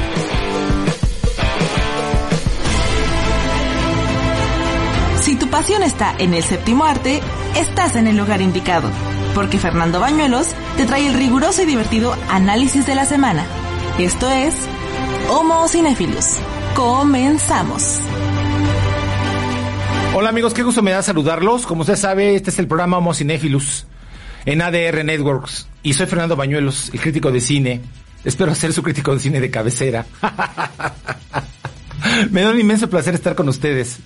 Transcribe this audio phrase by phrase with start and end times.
[5.23, 7.23] Si tu pasión está en el séptimo arte,
[7.57, 8.91] estás en el lugar indicado,
[9.35, 13.47] porque Fernando Bañuelos te trae el riguroso y divertido análisis de la semana.
[13.99, 14.53] Esto es
[15.31, 16.39] Homo Cinephilus.
[16.79, 17.99] Comenzamos.
[20.15, 21.67] Hola amigos, qué gusto me da saludarlos.
[21.67, 23.89] Como usted sabe, este es el programa Homo Cinéfilos
[24.47, 25.67] en ADR Networks.
[25.83, 27.81] Y soy Fernando Bañuelos, el crítico de cine.
[28.25, 30.07] Espero ser su crítico de cine de cabecera.
[32.31, 33.99] me da un inmenso placer estar con ustedes.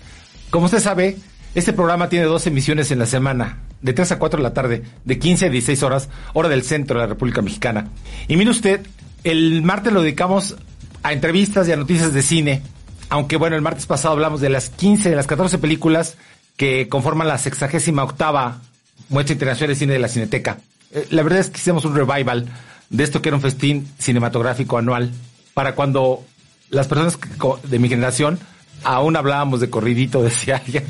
[0.49, 1.19] Como usted sabe,
[1.55, 4.83] este programa tiene dos emisiones en la semana, de 3 a 4 de la tarde,
[5.05, 7.89] de 15 a 16 horas, hora del centro de la República Mexicana.
[8.29, 8.87] Y mire usted,
[9.25, 10.57] el martes lo dedicamos
[11.03, 12.63] a entrevistas y a noticias de cine.
[13.09, 16.17] Aunque bueno, el martes pasado hablamos de las 15, de las 14 películas
[16.57, 18.61] que conforman la sexagésima octava
[19.09, 20.59] muestra internacional de cine de la Cineteca.
[20.93, 22.47] Eh, la verdad es que hicimos un revival
[22.91, 25.11] de esto que era un festín cinematográfico anual
[25.55, 26.25] para cuando
[26.71, 27.19] las personas
[27.65, 28.39] de mi generación
[28.85, 30.85] aún hablábamos de corridito, decía alguien,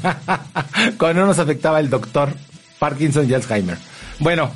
[0.98, 2.33] cuando no nos afectaba el doctor
[2.78, 3.78] Parkinson y Alzheimer.
[4.18, 4.50] Bueno,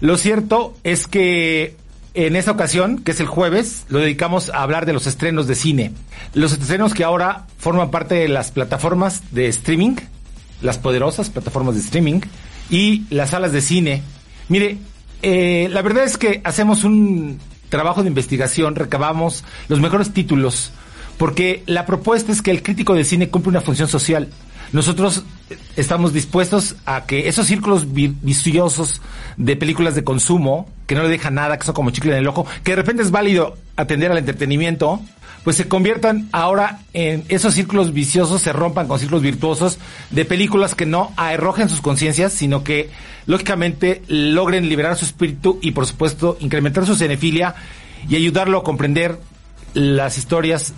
[0.00, 1.76] lo cierto es que
[2.14, 5.54] en esta ocasión, que es el jueves, lo dedicamos a hablar de los estrenos de
[5.54, 5.92] cine.
[6.34, 9.96] Los estrenos que ahora forman parte de las plataformas de streaming,
[10.60, 12.20] las poderosas plataformas de streaming
[12.68, 14.02] y las salas de cine.
[14.48, 14.78] Mire,
[15.22, 20.72] eh, la verdad es que hacemos un trabajo de investigación, recabamos los mejores títulos,
[21.16, 24.28] porque la propuesta es que el crítico de cine cumple una función social.
[24.72, 25.24] Nosotros
[25.76, 29.00] estamos dispuestos a que esos círculos vi- viciosos
[29.36, 32.28] de películas de consumo, que no le dejan nada, que son como chicle en el
[32.28, 35.00] ojo, que de repente es válido atender al entretenimiento,
[35.42, 39.78] pues se conviertan ahora en esos círculos viciosos, se rompan con círculos virtuosos
[40.10, 42.90] de películas que no arrojen sus conciencias, sino que
[43.26, 47.54] lógicamente logren liberar su espíritu y por supuesto incrementar su cinefilia
[48.08, 49.18] y ayudarlo a comprender
[49.74, 50.74] las historias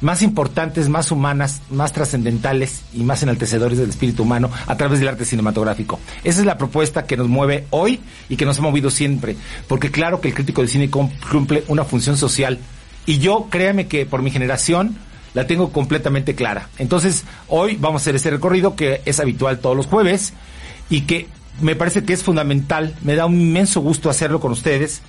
[0.00, 5.08] más importantes, más humanas, más trascendentales y más enaltecedores del espíritu humano a través del
[5.08, 6.00] arte cinematográfico.
[6.24, 9.36] Esa es la propuesta que nos mueve hoy y que nos ha movido siempre,
[9.68, 12.58] porque claro que el crítico de cine cum- cumple una función social
[13.06, 14.96] y yo, créame que por mi generación
[15.34, 16.68] la tengo completamente clara.
[16.78, 20.32] Entonces, hoy vamos a hacer este recorrido que es habitual todos los jueves
[20.88, 21.28] y que
[21.60, 25.02] me parece que es fundamental, me da un inmenso gusto hacerlo con ustedes,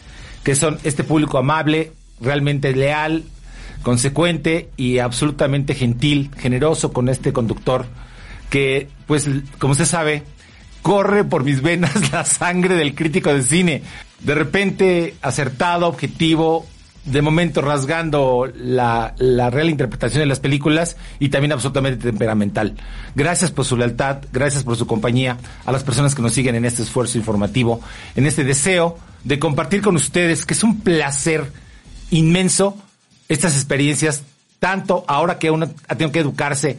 [0.43, 3.23] que son este público amable, realmente leal,
[3.81, 7.85] consecuente y absolutamente gentil, generoso con este conductor
[8.49, 9.27] que, pues,
[9.59, 10.23] como usted sabe,
[10.81, 13.83] corre por mis venas la sangre del crítico de cine.
[14.19, 16.67] De repente, acertado, objetivo,
[17.05, 22.75] de momento rasgando la, la real interpretación de las películas y también absolutamente temperamental.
[23.15, 26.65] Gracias por su lealtad, gracias por su compañía, a las personas que nos siguen en
[26.65, 27.81] este esfuerzo informativo,
[28.15, 31.51] en este deseo de compartir con ustedes, que es un placer
[32.11, 32.77] inmenso
[33.31, 34.23] estas experiencias,
[34.59, 36.77] tanto ahora que uno ha tenido que educarse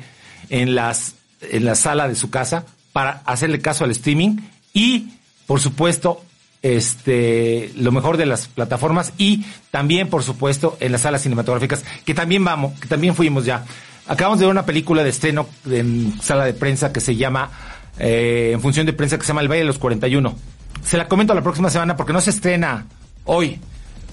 [0.51, 4.37] en las en la sala de su casa para hacerle caso al streaming
[4.75, 5.15] y,
[5.47, 6.23] por supuesto,
[6.61, 12.15] este lo mejor de las plataformas y también, por supuesto, en las salas cinematográficas, que
[12.15, 13.65] también vamos, que también fuimos ya.
[14.07, 17.51] Acabamos de ver una película de estreno en sala de prensa que se llama,
[17.99, 20.37] eh, en función de prensa, que se llama El Valle de los 41.
[20.85, 22.87] Se la comento la próxima semana porque no se estrena
[23.25, 23.59] hoy.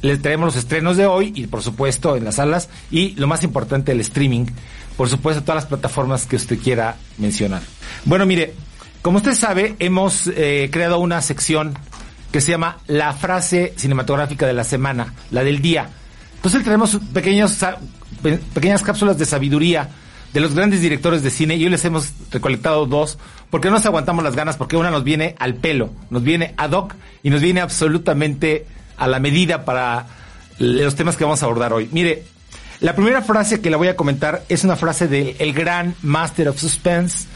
[0.01, 3.43] Les traemos los estrenos de hoy y por supuesto en las salas y lo más
[3.43, 4.45] importante el streaming,
[4.95, 7.61] por supuesto todas las plataformas que usted quiera mencionar.
[8.05, 8.53] Bueno, mire,
[9.01, 11.77] como usted sabe, hemos eh, creado una sección
[12.31, 15.89] que se llama la frase cinematográfica de la semana, la del día.
[16.35, 17.57] Entonces tenemos pequeños,
[18.53, 19.89] pequeñas cápsulas de sabiduría
[20.33, 23.17] de los grandes directores de cine y hoy les hemos recolectado dos
[23.49, 26.71] porque no nos aguantamos las ganas porque una nos viene al pelo, nos viene ad
[26.71, 28.67] hoc y nos viene absolutamente
[28.99, 30.05] a la medida para
[30.59, 31.89] los temas que vamos a abordar hoy.
[31.91, 32.23] Mire,
[32.81, 36.49] la primera frase que la voy a comentar es una frase del el gran Master
[36.49, 37.27] of Suspense,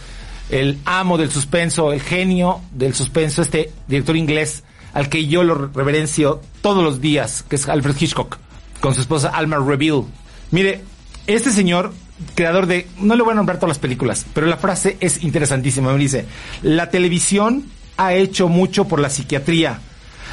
[0.50, 4.64] el amo del suspenso, el genio del suspenso, este director inglés
[4.94, 8.38] al que yo lo reverencio todos los días, que es Alfred Hitchcock,
[8.80, 10.04] con su esposa Alma Reville.
[10.52, 10.84] Mire,
[11.26, 11.94] este señor
[12.36, 15.92] creador de, no le voy a nombrar todas las películas, pero la frase es interesantísima.
[15.92, 16.26] Me dice,
[16.62, 17.66] la televisión
[17.98, 19.80] ha hecho mucho por la psiquiatría.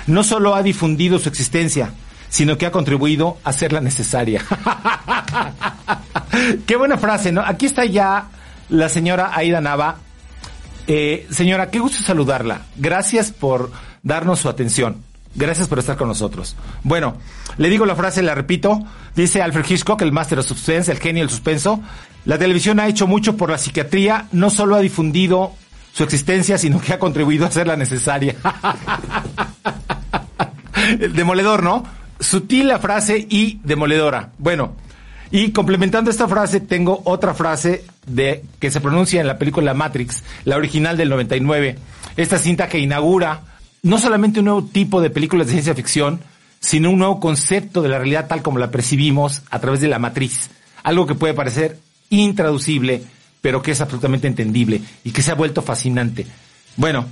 [0.07, 1.93] No solo ha difundido su existencia,
[2.29, 4.43] sino que ha contribuido a hacerla necesaria.
[6.67, 7.43] Qué buena frase, ¿no?
[7.43, 8.29] Aquí está ya
[8.69, 9.97] la señora Aida Nava.
[10.87, 12.63] Eh, señora, qué gusto saludarla.
[12.77, 13.71] Gracias por
[14.03, 15.05] darnos su atención.
[15.35, 16.57] Gracias por estar con nosotros.
[16.83, 17.17] Bueno,
[17.57, 18.83] le digo la frase, la repito.
[19.15, 21.81] Dice Alfred Hitchcock, el máster of suspense, el genio del suspenso.
[22.25, 25.53] La televisión ha hecho mucho por la psiquiatría, no solo ha difundido
[25.93, 28.37] su existencia, sino que ha contribuido a hacerla necesaria.
[31.15, 31.85] Demoledor, ¿no?
[32.19, 34.31] Sutil la frase y demoledora.
[34.39, 34.75] Bueno,
[35.31, 40.25] y complementando esta frase, tengo otra frase de que se pronuncia en la película Matrix,
[40.45, 41.79] la original del 99.
[42.17, 43.43] Esta cinta que inaugura
[43.83, 46.21] no solamente un nuevo tipo de películas de ciencia ficción,
[46.59, 49.99] sino un nuevo concepto de la realidad tal como la percibimos a través de la
[49.99, 50.51] matriz.
[50.83, 51.79] Algo que puede parecer
[52.11, 53.03] intraducible,
[53.41, 56.27] pero que es absolutamente entendible y que se ha vuelto fascinante.
[56.77, 57.07] Bueno,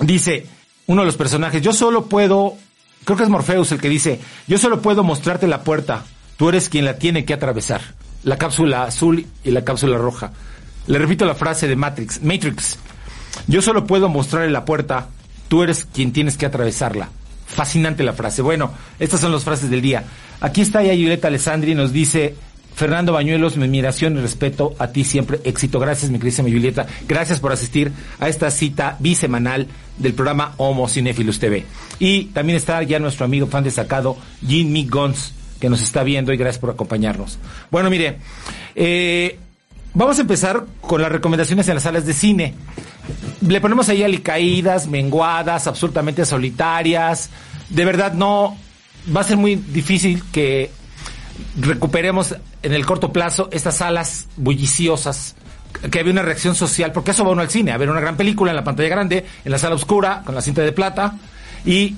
[0.00, 0.46] dice
[0.86, 2.56] uno de los personajes, yo solo puedo,
[3.04, 6.04] creo que es Morpheus el que dice, yo solo puedo mostrarte la puerta,
[6.36, 7.80] tú eres quien la tiene que atravesar.
[8.22, 10.32] La cápsula azul y la cápsula roja.
[10.86, 12.78] Le repito la frase de Matrix, Matrix,
[13.46, 15.08] yo solo puedo mostrarle la puerta,
[15.48, 17.08] tú eres quien tienes que atravesarla.
[17.46, 18.42] Fascinante la frase.
[18.42, 20.04] Bueno, estas son las frases del día.
[20.40, 22.36] Aquí está ya Julieta Alessandri, nos dice,
[22.74, 25.40] Fernando Bañuelos, mi admiración y respeto a ti siempre.
[25.44, 25.78] Éxito.
[25.78, 26.86] Gracias, mi querida Julieta.
[27.06, 29.66] Gracias por asistir a esta cita bisemanal
[29.98, 31.64] del programa Homo Cinephilus TV.
[31.98, 36.36] Y también está ya nuestro amigo fan destacado, Jimmy Gons, que nos está viendo y
[36.36, 37.38] gracias por acompañarnos.
[37.70, 38.18] Bueno, mire,
[38.74, 39.38] eh,
[39.92, 42.54] vamos a empezar con las recomendaciones en las salas de cine
[43.40, 47.30] le ponemos ahí alicaídas, menguadas, absolutamente solitarias.
[47.68, 48.56] De verdad no
[49.14, 50.70] va a ser muy difícil que
[51.58, 55.36] recuperemos en el corto plazo estas salas bulliciosas
[55.90, 58.16] que había una reacción social, porque eso va uno al cine, a ver una gran
[58.16, 61.14] película en la pantalla grande, en la sala oscura, con la cinta de plata,
[61.64, 61.94] y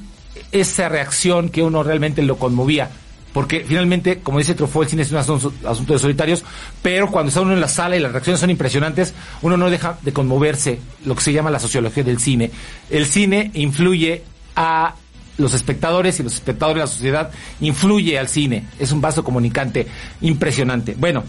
[0.51, 2.91] esa reacción que uno realmente lo conmovía
[3.33, 5.53] porque finalmente, como dice Truffaut, el cine es un asunto,
[5.93, 6.45] de solitarios,
[6.83, 9.99] pero cuando está uno en la sala y las reacciones son impresionantes, uno no deja
[10.03, 12.51] de conmoverse, lo que se llama la sociología del cine.
[12.91, 14.23] El cine influye
[14.55, 14.95] a
[15.39, 17.31] los espectadores y los espectadores de la sociedad
[17.61, 18.65] influye al cine.
[18.79, 19.87] Es un vaso comunicante
[20.21, 20.95] impresionante.
[20.99, 21.25] Bueno,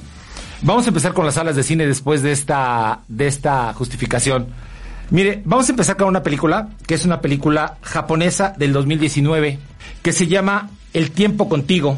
[0.61, 4.47] vamos a empezar con las salas de cine después de esta, de esta justificación.
[5.09, 9.59] Mire, vamos a empezar con una película, que es una película japonesa del 2019,
[10.01, 11.97] que se llama el tiempo contigo,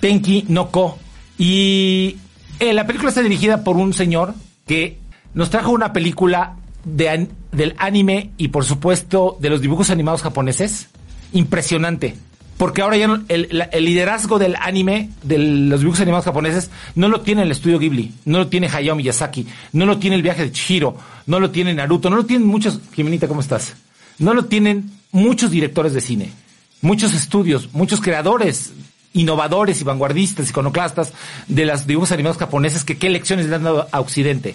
[0.00, 0.98] Tenki no Ko.
[1.38, 2.18] Y
[2.58, 4.34] eh, la película está dirigida por un señor
[4.66, 4.98] que
[5.32, 10.88] nos trajo una película de, del anime y por supuesto de los dibujos animados japoneses.
[11.32, 12.16] Impresionante.
[12.56, 17.22] Porque ahora ya el, el, liderazgo del anime, de los dibujos animados japoneses, no lo
[17.22, 20.52] tiene el estudio Ghibli, no lo tiene Hayao Miyazaki, no lo tiene el viaje de
[20.52, 20.94] Chihiro,
[21.26, 23.76] no lo tiene Naruto, no lo tienen muchos, Jimenita, ¿cómo estás?
[24.18, 26.32] No lo tienen muchos directores de cine
[26.80, 28.72] muchos estudios, muchos creadores
[29.12, 31.12] innovadores y vanguardistas, iconoclastas
[31.48, 34.54] de los dibujos animados japoneses que qué lecciones le han dado a Occidente,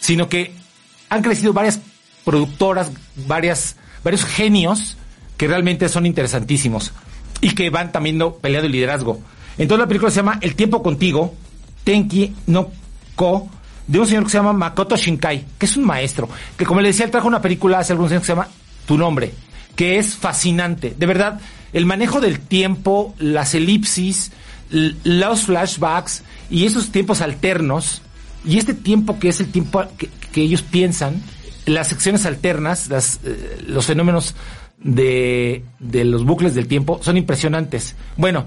[0.00, 0.52] sino que
[1.08, 1.78] han crecido varias
[2.24, 2.90] productoras,
[3.28, 4.96] varias, varios genios
[5.36, 6.92] que realmente son interesantísimos
[7.40, 9.20] y que van también peleando el liderazgo.
[9.58, 11.34] Entonces la película se llama El tiempo contigo,
[11.84, 12.70] Tenki no
[13.14, 13.48] Ko,
[13.86, 16.88] de un señor que se llama Makoto Shinkai, que es un maestro, que como le
[16.88, 18.48] decía, él trajo una película hace algunos años que se llama
[18.86, 19.32] Tu nombre,
[19.76, 20.94] que es fascinante.
[20.98, 21.40] De verdad,
[21.72, 24.32] el manejo del tiempo, las elipsis,
[24.70, 28.02] los flashbacks y esos tiempos alternos,
[28.44, 30.10] y este tiempo que es el tiempo que,
[30.40, 31.22] ellos piensan,
[31.66, 34.34] las secciones alternas, eh, los fenómenos
[34.84, 37.96] de, de, los bucles del tiempo son impresionantes.
[38.16, 38.44] Bueno,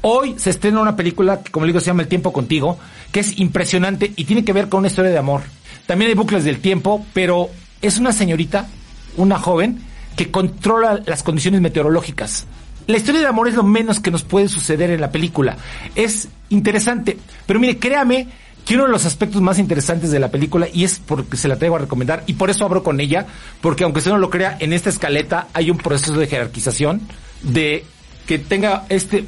[0.00, 2.78] hoy se estrena una película que, como digo, se llama El tiempo contigo,
[3.12, 5.42] que es impresionante y tiene que ver con una historia de amor.
[5.86, 7.50] También hay bucles del tiempo, pero
[7.82, 8.68] es una señorita,
[9.16, 9.82] una joven,
[10.16, 12.46] que controla las condiciones meteorológicas.
[12.86, 15.56] La historia de amor es lo menos que nos puede suceder en la película.
[15.94, 18.28] Es interesante, pero mire, créame
[18.70, 21.56] que uno de los aspectos más interesantes de la película, y es porque se la
[21.56, 23.26] traigo a recomendar, y por eso abro con ella,
[23.60, 27.00] porque aunque usted no lo crea, en esta escaleta hay un proceso de jerarquización,
[27.42, 27.84] de
[28.28, 29.24] que tenga este,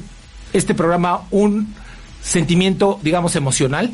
[0.53, 1.75] este programa un
[2.21, 3.93] sentimiento, digamos, emocional,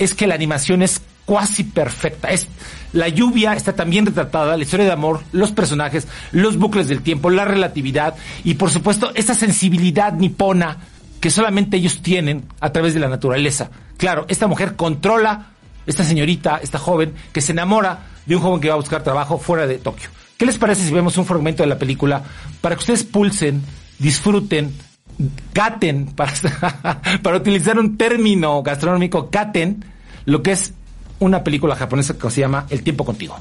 [0.00, 2.30] es que la animación es cuasi perfecta.
[2.30, 2.48] Es,
[2.92, 7.30] la lluvia está también retratada, la historia de amor, los personajes, los bucles del tiempo,
[7.30, 10.78] la relatividad y por supuesto esa sensibilidad nipona
[11.20, 13.70] que solamente ellos tienen a través de la naturaleza.
[13.96, 15.52] Claro, esta mujer controla,
[15.86, 19.38] esta señorita, esta joven, que se enamora de un joven que va a buscar trabajo
[19.38, 20.10] fuera de Tokio.
[20.36, 22.22] ¿Qué les parece si vemos un fragmento de la película
[22.60, 23.62] para que ustedes pulsen,
[23.98, 24.72] disfruten,
[25.52, 26.32] caten, para,
[27.22, 29.84] para utilizar un término gastronómico, caten,
[30.26, 30.72] lo que es
[31.20, 33.36] una película japonesa que se llama El tiempo contigo.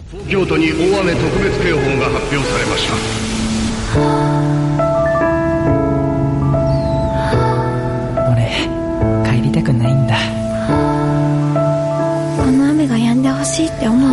[13.56, 14.10] しいって思う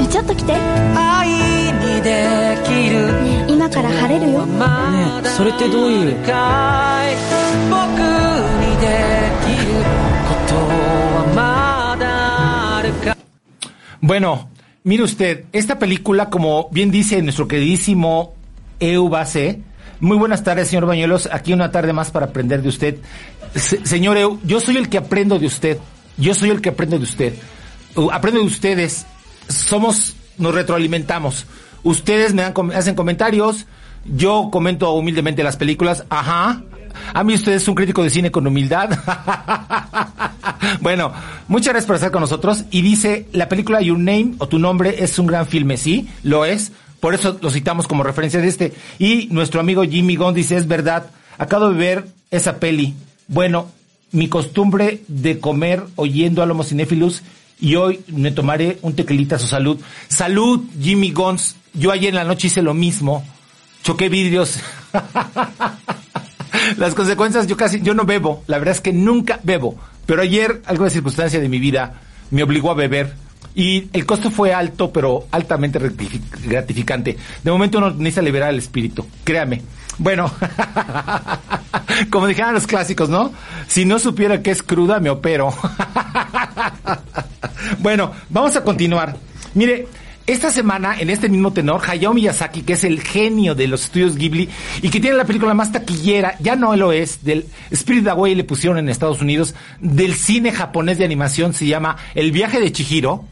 [0.00, 0.58] えちょっと来てね
[0.96, 2.96] 愛にできる
[3.26, 4.64] え今から晴れるよね
[5.24, 6.26] えそれってどういう僕に
[8.80, 8.86] で
[9.44, 9.72] きる
[10.28, 13.16] ことはまだあるか
[14.02, 14.48] Bueno,
[14.84, 18.34] mire usted, esta película, como bien dice nuestro queridísimo
[18.78, 19.60] Eu Base,
[20.00, 22.96] muy buenas tardes, señor Bañuelos, aquí una tarde más para aprender de usted.
[23.54, 25.78] Se- señor Eu, yo soy el que aprendo de usted,
[26.19, 27.33] yo soy el que aprendo de usted.
[27.95, 29.05] Uh, aprendo de ustedes,
[29.47, 31.45] somos, nos retroalimentamos.
[31.83, 33.65] Ustedes me dan, hacen comentarios,
[34.05, 36.61] yo comento humildemente las películas, ajá.
[37.13, 38.89] A mí usted es un crítico de cine con humildad.
[40.81, 41.13] bueno,
[41.47, 42.65] muchas gracias por estar con nosotros.
[42.71, 46.45] Y dice, la película Your Name o Tu Nombre es un gran filme, sí, lo
[46.45, 46.71] es.
[46.99, 48.73] Por eso lo citamos como referencia de este.
[48.97, 51.07] Y nuestro amigo Jimmy Gunn dice, es verdad,
[51.37, 52.93] acabo de ver esa peli.
[53.27, 53.67] Bueno,
[54.11, 57.23] mi costumbre de comer oyendo a Lomo Cinéfilos
[57.59, 59.79] y hoy me tomaré un tequilita a su salud.
[60.07, 61.55] Salud, Jimmy Gons.
[61.73, 63.23] Yo ayer en la noche hice lo mismo.
[63.83, 64.59] Choqué vidrios.
[66.77, 68.43] Las consecuencias, yo casi, yo no bebo.
[68.47, 69.77] La verdad es que nunca bebo.
[70.05, 72.01] Pero ayer, alguna circunstancia de mi vida
[72.31, 73.13] me obligó a beber.
[73.55, 77.17] Y el costo fue alto, pero altamente gratificante.
[77.43, 79.05] De momento uno necesita liberar el espíritu.
[79.23, 79.61] Créame.
[79.99, 80.31] Bueno,
[82.09, 83.31] como dijeron los clásicos, ¿no?
[83.67, 85.53] Si no supiera que es cruda, me opero.
[87.79, 89.17] bueno, vamos a continuar.
[89.53, 89.87] Mire,
[90.25, 94.15] esta semana, en este mismo tenor, Hayao Miyazaki, que es el genio de los estudios
[94.15, 94.47] Ghibli
[94.81, 98.45] y que tiene la película más taquillera, ya no lo es, del Spirit Away le
[98.45, 103.25] pusieron en Estados Unidos, del cine japonés de animación, se llama El viaje de Chihiro,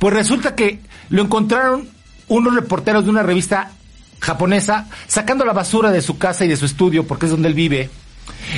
[0.00, 1.88] pues resulta que lo encontraron
[2.26, 3.72] unos reporteros de una revista
[4.20, 7.54] japonesa sacando la basura de su casa y de su estudio, porque es donde él
[7.54, 7.90] vive.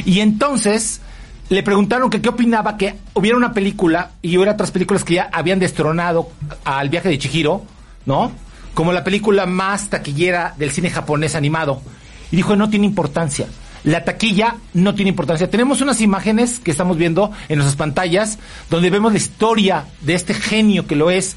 [0.05, 1.01] Y entonces
[1.49, 5.29] le preguntaron que qué opinaba que hubiera una película y hubiera otras películas que ya
[5.33, 6.31] habían destronado
[6.65, 7.65] al viaje de Chihiro,
[8.07, 8.31] ¿no?
[8.73, 11.83] Como la película más taquillera del cine japonés animado.
[12.31, 13.47] Y dijo, no tiene importancia.
[13.83, 15.51] La taquilla no tiene importancia.
[15.51, 18.39] Tenemos unas imágenes que estamos viendo en nuestras pantallas
[18.69, 21.37] donde vemos la historia de este genio que lo es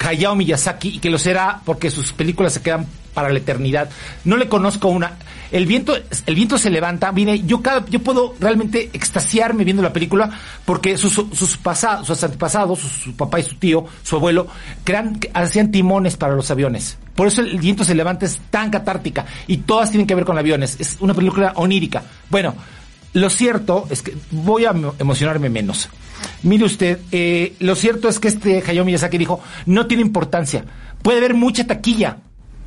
[0.00, 3.90] Hayao Miyazaki y que lo será porque sus películas se quedan para la eternidad.
[4.24, 5.16] No le conozco una.
[5.50, 7.10] El viento, el viento se levanta.
[7.10, 10.30] Mire, yo cada, yo puedo realmente extasiarme viendo la película
[10.64, 14.46] porque sus, sus pasados, sus antepasados, su, su papá y su tío, su abuelo,
[14.84, 16.98] crean, hacían timones para los aviones.
[17.14, 20.38] Por eso el viento se levanta es tan catártica y todas tienen que ver con
[20.38, 20.76] aviones.
[20.78, 22.02] Es una película onírica.
[22.30, 22.54] Bueno,
[23.14, 25.88] lo cierto es que voy a emo- emocionarme menos.
[26.42, 30.64] Mire usted, eh, lo cierto es que este Hayao Miyazaki dijo, no tiene importancia.
[31.02, 32.18] Puede haber mucha taquilla,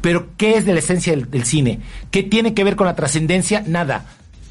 [0.01, 1.79] pero ¿qué es de la esencia del, cine?
[2.09, 3.63] ¿Qué tiene que ver con la trascendencia?
[3.65, 4.05] Nada.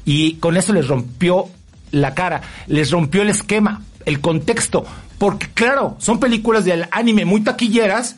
[0.05, 1.47] Y con eso les rompió
[1.91, 4.85] la cara, les rompió el esquema, el contexto.
[5.17, 8.15] Porque claro, son películas del anime muy taquilleras,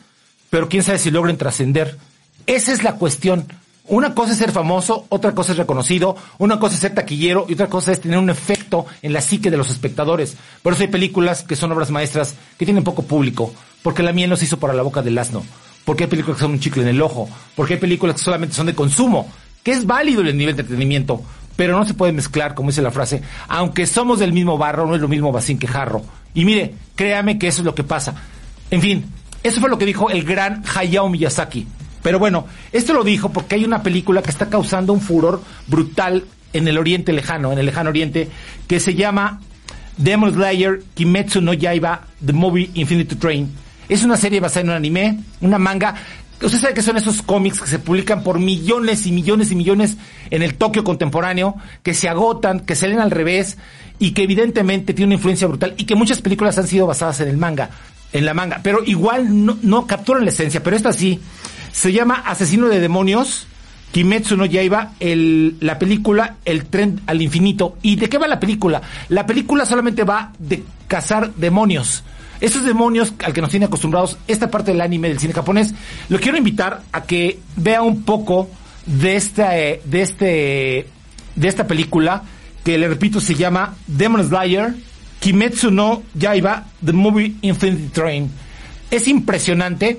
[0.48, 1.98] pero quién sabe si logren trascender.
[2.46, 3.46] Esa es la cuestión.
[3.86, 7.52] Una cosa es ser famoso, otra cosa es reconocido, una cosa es ser taquillero y
[7.52, 10.38] otra cosa es tener un efecto en la psique de los espectadores.
[10.62, 14.30] Por eso hay películas que son obras maestras que tienen poco público, porque la miel
[14.30, 15.44] no se hizo para la boca del asno,
[15.84, 18.54] porque hay películas que son un chicle en el ojo, porque hay películas que solamente
[18.54, 19.30] son de consumo,
[19.62, 21.22] que es válido el nivel de entretenimiento,
[21.54, 24.94] pero no se puede mezclar, como dice la frase, aunque somos del mismo barro, no
[24.94, 26.02] es lo mismo bacín que jarro.
[26.32, 28.14] Y mire, créame que eso es lo que pasa.
[28.70, 29.04] En fin,
[29.42, 31.66] eso fue lo que dijo el gran Hayao Miyazaki.
[32.04, 36.22] Pero bueno, esto lo dijo porque hay una película que está causando un furor brutal
[36.52, 38.28] en el Oriente Lejano, en el Lejano Oriente,
[38.68, 39.40] que se llama
[39.96, 43.50] Demon Slayer Kimetsu no Yaiba The Movie Infinity Train.
[43.88, 45.94] Es una serie basada en un anime, una manga.
[46.42, 49.96] Usted sabe que son esos cómics que se publican por millones y millones y millones
[50.28, 53.56] en el Tokio contemporáneo, que se agotan, que se leen al revés
[53.98, 57.28] y que evidentemente tiene una influencia brutal y que muchas películas han sido basadas en
[57.28, 57.70] el manga,
[58.12, 61.18] en la manga, pero igual no, no capturan la esencia, pero esta sí.
[61.74, 63.48] Se llama Asesino de Demonios,
[63.90, 67.76] Kimetsu no Yaiba, el, la película El tren al infinito.
[67.82, 68.80] ¿Y de qué va la película?
[69.08, 72.04] La película solamente va de cazar demonios.
[72.40, 75.74] Esos demonios al que nos tiene acostumbrados esta parte del anime del cine japonés,
[76.10, 78.48] lo quiero invitar a que vea un poco
[78.86, 80.88] de esta, eh, de este,
[81.34, 82.22] de esta película
[82.62, 84.74] que le repito se llama Demon Slayer,
[85.18, 88.30] Kimetsu no Yaiba, The Movie Infinity Train.
[88.92, 89.98] Es impresionante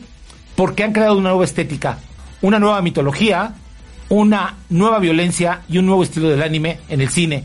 [0.56, 2.00] porque han creado una nueva estética,
[2.42, 3.56] una nueva mitología,
[4.10, 7.44] una nueva violencia y un nuevo estilo del anime en el cine.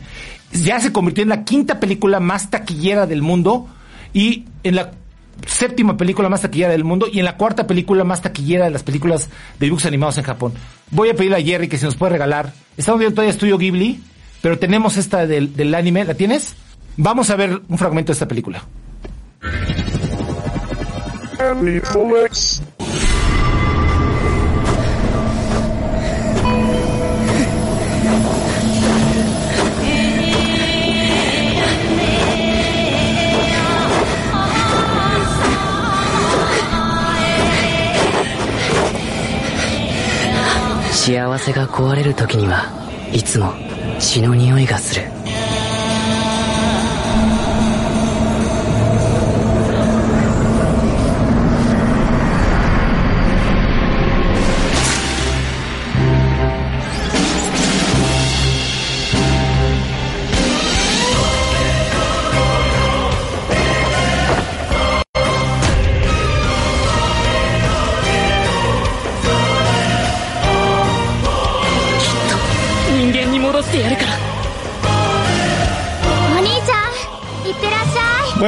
[0.53, 3.67] ya se convirtió en la quinta película más taquillera del mundo
[4.13, 4.91] y en la
[5.47, 8.83] séptima película más taquillera del mundo y en la cuarta película más taquillera de las
[8.83, 10.53] películas de dibujos animados en Japón.
[10.91, 12.53] Voy a pedirle a Jerry que se nos puede regalar.
[12.77, 14.01] Estamos viendo todavía Estudio Ghibli,
[14.41, 16.03] pero tenemos esta del, del anime.
[16.03, 16.55] ¿La tienes?
[16.97, 18.63] Vamos a ver un fragmento de esta película.
[41.03, 42.65] "幸せが壊れる時には
[43.11, 43.55] いつも
[43.97, 45.01] 血の匂いがする」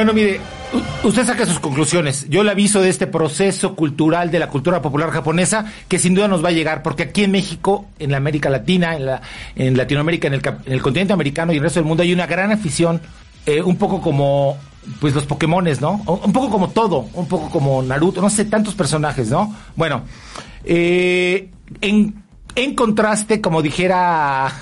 [0.04, 0.38] Bueno, mire,
[1.02, 2.26] usted saca sus conclusiones.
[2.28, 6.28] Yo le aviso de este proceso cultural de la cultura popular japonesa que sin duda
[6.28, 9.22] nos va a llegar, porque aquí en México, en la América Latina, en, la,
[9.56, 12.26] en Latinoamérica, en el, en el continente americano y el resto del mundo hay una
[12.26, 13.00] gran afición,
[13.46, 14.58] eh, un poco como
[15.00, 16.02] pues los Pokémones, ¿no?
[16.06, 19.56] Un un poco como todo, un poco como Naruto, no sé, tantos personajes, ¿no?
[19.74, 20.02] Bueno,
[20.66, 21.48] eh,
[21.80, 22.22] en,
[22.54, 24.52] en contraste, como dijera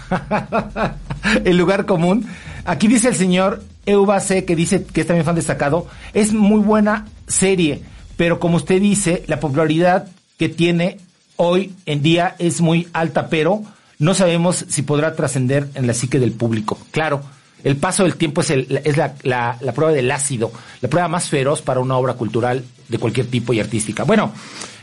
[1.45, 2.29] el lugar común,
[2.65, 7.07] aquí dice el señor Eubase, que dice que es también fan destacado, es muy buena
[7.27, 7.83] serie,
[8.17, 10.09] pero como usted dice, la popularidad
[10.39, 10.99] que tiene
[11.37, 13.63] hoy en día es muy alta, pero
[13.99, 16.79] no sabemos si podrá trascender en la psique del público.
[16.91, 17.23] Claro,
[17.65, 18.53] el paso del tiempo es,
[18.97, 23.53] la, prueba del ácido, la prueba más feroz para una obra cultural de cualquier tipo
[23.53, 24.05] y artística.
[24.05, 24.33] Bueno,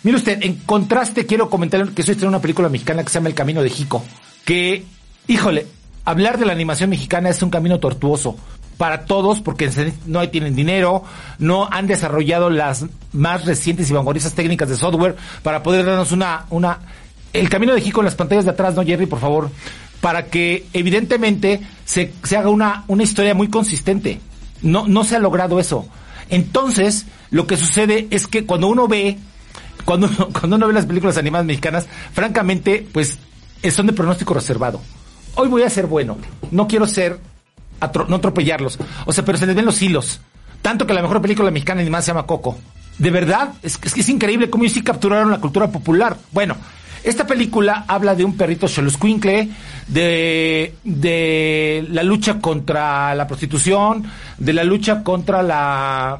[0.03, 3.29] mire usted, en contraste quiero comentar que estoy estrenando una película mexicana que se llama
[3.29, 4.03] El Camino de Jico,
[4.45, 4.85] que,
[5.27, 5.67] híjole,
[6.05, 8.37] hablar de la animación mexicana es un camino tortuoso
[8.79, 9.69] para todos porque
[10.05, 11.03] no tienen dinero,
[11.37, 16.45] no han desarrollado las más recientes y vanguardistas técnicas de software para poder darnos una,
[16.49, 16.79] una,
[17.33, 19.05] el camino de Jico en las pantallas de atrás, ¿no, Jerry?
[19.05, 19.51] Por favor,
[19.99, 24.21] para que evidentemente se, se haga una, una historia muy consistente.
[24.61, 25.85] No, no se ha logrado eso.
[26.29, 29.17] Entonces, lo que sucede es que cuando uno ve,
[29.83, 33.17] cuando, uno- cuando uno ve las películas animadas mexicanas, francamente, pues
[33.71, 34.79] son de pronóstico reservado.
[35.35, 36.17] Hoy voy a ser bueno.
[36.49, 37.19] No quiero ser,
[37.79, 38.79] atro- no atropellarlos.
[39.05, 40.19] O sea, pero se les ven los hilos.
[40.61, 42.57] Tanto que la mejor película mexicana animada se llama Coco.
[42.97, 46.17] De verdad, es, que- es increíble cómo ellos sí capturaron la cultura popular.
[46.31, 46.57] Bueno,
[47.03, 49.49] esta película habla de un perrito Xoloscuincle,
[49.87, 54.03] de, de la lucha contra la prostitución,
[54.37, 56.19] de la lucha contra la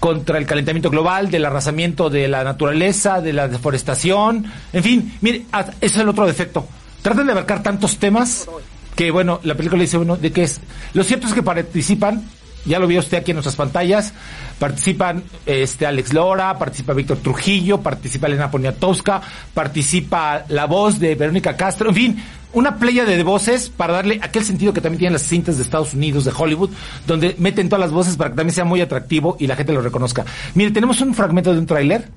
[0.00, 5.44] contra el calentamiento global, del arrasamiento de la naturaleza, de la deforestación, en fin, mire,
[5.52, 6.66] ah, ese es el otro defecto.
[7.02, 8.48] Tratan de abarcar tantos temas
[8.94, 10.60] que, bueno, la película dice, bueno, ¿de qué es?
[10.94, 12.28] Lo cierto es que participan,
[12.64, 14.12] ya lo vio usted aquí en nuestras pantallas,
[14.58, 19.22] participan este Alex Lora, participa Víctor Trujillo, participa Elena Poniatowska,
[19.54, 24.44] participa la voz de Verónica Castro, en fin, una playa de voces para darle aquel
[24.44, 26.70] sentido que también tienen las cintas de Estados Unidos, de Hollywood,
[27.06, 29.80] donde meten todas las voces para que también sea muy atractivo y la gente lo
[29.80, 30.24] reconozca.
[30.54, 32.08] Mire, tenemos un fragmento de un tráiler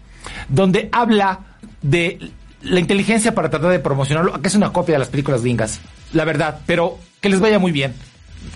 [0.49, 1.39] donde habla
[1.81, 5.79] de la inteligencia para tratar de promocionarlo, que es una copia de las películas gringas,
[6.15, 7.93] la verdad, pero que les vaya muy bien.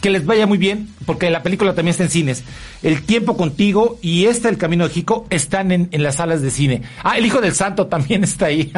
[0.02, 2.44] Que les vaya muy bien, porque la película también está en cines.
[2.84, 6.52] El tiempo contigo y esta El Camino de Jico están en, en las salas de
[6.52, 6.84] cine.
[7.04, 8.72] Ah, El Hijo del Santo también está ahí.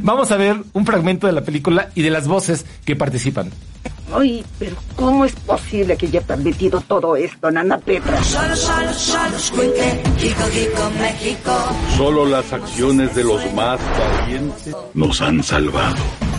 [0.00, 3.50] Vamos a ver un fragmento de la película y de las voces que participan.
[4.14, 8.22] Ay, pero ¿cómo es posible que haya permitido todo esto, Nana Petra?
[11.96, 16.31] Solo las acciones de los más valientes nos han salvado.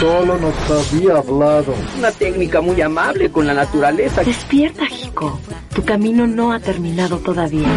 [0.00, 1.74] Solo nos había hablado.
[1.96, 4.22] Una técnica muy amable con la naturaleza.
[4.22, 5.38] Despierta, Hiko.
[5.74, 7.68] Tu camino no ha terminado todavía.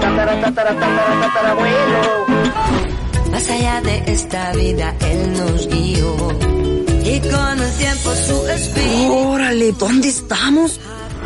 [0.00, 1.56] Tatara, tatara, tatara.
[3.30, 6.16] Más allá de esta vida, Él nos guió.
[7.04, 9.12] Y con el tiempo su espíritu.
[9.12, 10.80] Órale, ¿dónde estamos?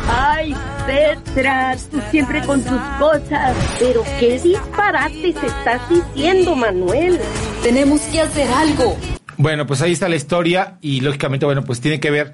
[0.07, 3.55] Ay, Petra, tú siempre con tus cosas.
[3.79, 7.19] Pero qué disparates estás diciendo, Manuel.
[7.63, 8.97] Tenemos que hacer algo.
[9.37, 12.33] Bueno, pues ahí está la historia y lógicamente, bueno, pues tiene que ver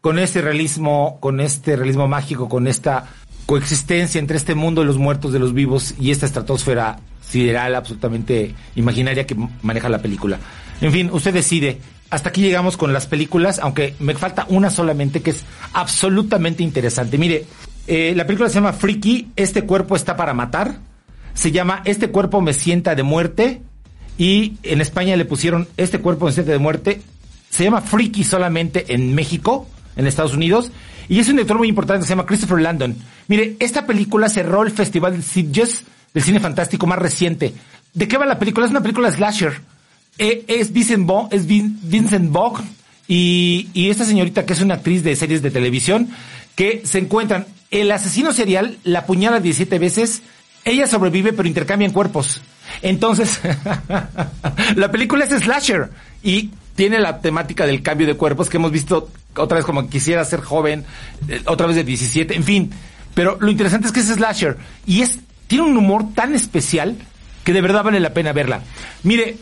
[0.00, 3.06] con este realismo, con este realismo mágico, con esta
[3.46, 8.54] coexistencia entre este mundo de los muertos, de los vivos y esta estratosfera sideral absolutamente
[8.74, 10.38] imaginaria que maneja la película.
[10.80, 11.78] En fin, usted decide
[12.10, 17.18] hasta aquí llegamos con las películas, aunque me falta una solamente que es absolutamente interesante.
[17.18, 17.44] Mire,
[17.86, 20.78] eh, la película se llama Freaky, Este cuerpo está para matar.
[21.34, 23.62] Se llama Este cuerpo me sienta de muerte.
[24.18, 27.02] Y en España le pusieron Este cuerpo me sienta de muerte.
[27.50, 30.70] Se llama Freaky solamente en México, en Estados Unidos.
[31.08, 32.96] Y es un director muy importante, se llama Christopher Landon.
[33.28, 37.52] Mire, esta película cerró el Festival de Sitges del cine fantástico más reciente.
[37.94, 38.66] ¿De qué va la película?
[38.66, 39.60] Es una película slasher.
[40.18, 42.64] Eh, es Vincent es Vin- Vincent Vaughn
[43.08, 46.08] y, y esta señorita que es una actriz de series de televisión
[46.54, 47.46] que se encuentran.
[47.70, 50.22] El asesino serial la apuñala 17 veces.
[50.64, 52.40] Ella sobrevive pero intercambian cuerpos.
[52.82, 53.40] Entonces,
[54.76, 55.90] la película es slasher
[56.22, 60.24] y tiene la temática del cambio de cuerpos que hemos visto otra vez como quisiera
[60.24, 60.84] ser joven,
[61.28, 62.70] eh, otra vez de 17, en fin.
[63.14, 66.96] Pero lo interesante es que es slasher y es tiene un humor tan especial
[67.44, 68.62] que de verdad vale la pena verla.
[69.04, 69.36] Mire,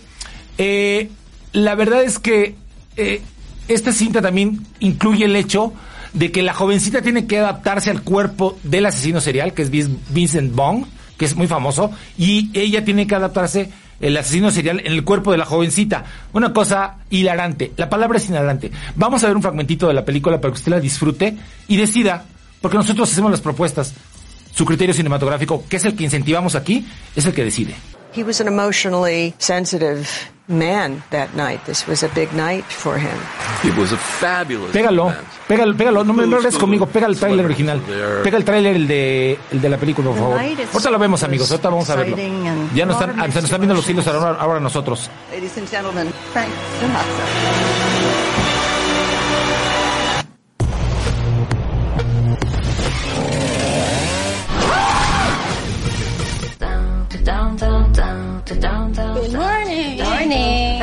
[0.59, 1.11] eh,
[1.53, 2.55] la verdad es que
[2.97, 3.23] eh,
[3.69, 5.73] esta cinta también incluye el hecho
[6.12, 9.99] de que la jovencita tiene que adaptarse al cuerpo del asesino serial, que es Vin-
[10.11, 10.87] Vincent Vaughn,
[11.19, 15.33] que es muy famoso, y ella tiene que adaptarse el asesino serial en el cuerpo
[15.33, 16.05] de la jovencita.
[16.33, 17.73] Una cosa hilarante.
[17.77, 18.71] La palabra es hilarante.
[18.97, 21.37] Vamos a ver un fragmentito de la película para que usted la disfrute
[21.69, 22.25] y decida,
[22.61, 23.95] porque nosotros hacemos las propuestas.
[24.55, 26.87] Su criterio cinematográfico, que es el que incentivamos aquí,
[27.17, 27.75] es el que decide.
[28.14, 30.09] He was an emotionally sensitive
[30.46, 31.64] man that night.
[31.66, 33.16] This was a big night for him.
[33.64, 35.27] It was a fabulous Pégalo, event.
[35.48, 37.81] pégalo, pégalo, no me no hables conmigo, pega el tráiler original.
[38.22, 40.38] Pega el tráiler el de, el de la película, por favor.
[40.38, 42.16] Ahorita lo vemos, amigos, ahorita vamos a verlo.
[42.74, 45.11] Ya nos están, se nos están viendo los hilos ahora, ahora nosotros.
[45.33, 46.50] Ladies and gentlemen, Frank
[46.81, 47.84] Sinatra.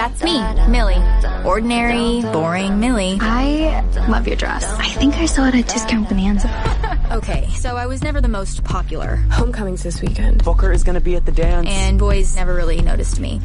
[0.01, 0.97] That's me, Millie.
[1.45, 3.19] Ordinary, boring Millie.
[3.21, 4.65] I love your dress.
[4.65, 6.49] I think I saw it at Discount Bonanza.
[7.11, 9.17] Okay, so I was never the most popular.
[9.29, 10.45] Homecoming's this weekend.
[10.45, 11.67] Booker is going to be at the dance.
[11.69, 13.41] And boys never really noticed me.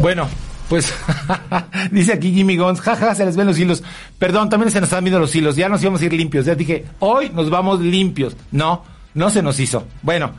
[0.00, 0.28] Bueno,
[0.68, 0.94] pues
[1.90, 3.82] dice aquí Jimmy Gons, jaja, se les ven los hilos.
[4.18, 5.56] Perdón, también se nos están viendo los hilos.
[5.56, 6.46] Ya nos íbamos a ir limpios.
[6.46, 8.36] Ya dije, hoy nos vamos limpios.
[8.52, 9.86] No, no se nos hizo.
[10.02, 10.30] Bueno,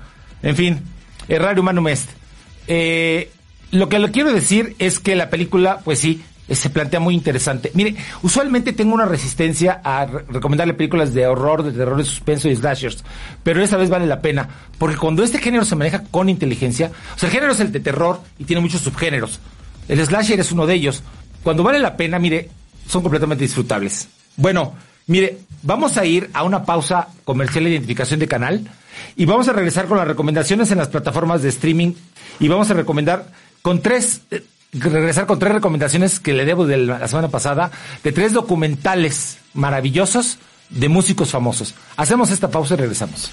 [0.41, 0.81] en fin,
[1.27, 2.20] errar humanum est.
[2.67, 3.31] Eh,
[3.71, 7.71] lo que le quiero decir es que la película, pues sí, se plantea muy interesante.
[7.73, 12.49] Mire, usualmente tengo una resistencia a re- recomendarle películas de horror, de terror, de suspenso
[12.49, 13.05] y slashers,
[13.43, 17.19] pero esta vez vale la pena, porque cuando este género se maneja con inteligencia, o
[17.19, 19.39] sea, el género es el de terror y tiene muchos subgéneros.
[19.87, 21.03] El slasher es uno de ellos.
[21.43, 22.49] Cuando vale la pena, mire,
[22.87, 24.09] son completamente disfrutables.
[24.35, 24.73] Bueno,
[25.07, 28.67] mire, vamos a ir a una pausa comercial de identificación de canal
[29.15, 31.93] y vamos a regresar con las recomendaciones en las plataformas de streaming
[32.39, 36.77] y vamos a recomendar con tres, eh, regresar con tres recomendaciones que le debo de
[36.77, 37.71] la semana pasada,
[38.03, 41.75] de tres documentales maravillosos de músicos famosos.
[41.97, 43.31] Hacemos esta pausa y regresamos.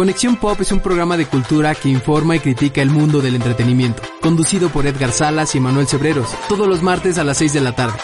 [0.00, 4.02] Conexión Pop es un programa de cultura que informa y critica el mundo del entretenimiento,
[4.22, 7.76] conducido por Edgar Salas y Manuel Cebreros, todos los martes a las 6 de la
[7.76, 7.98] tarde,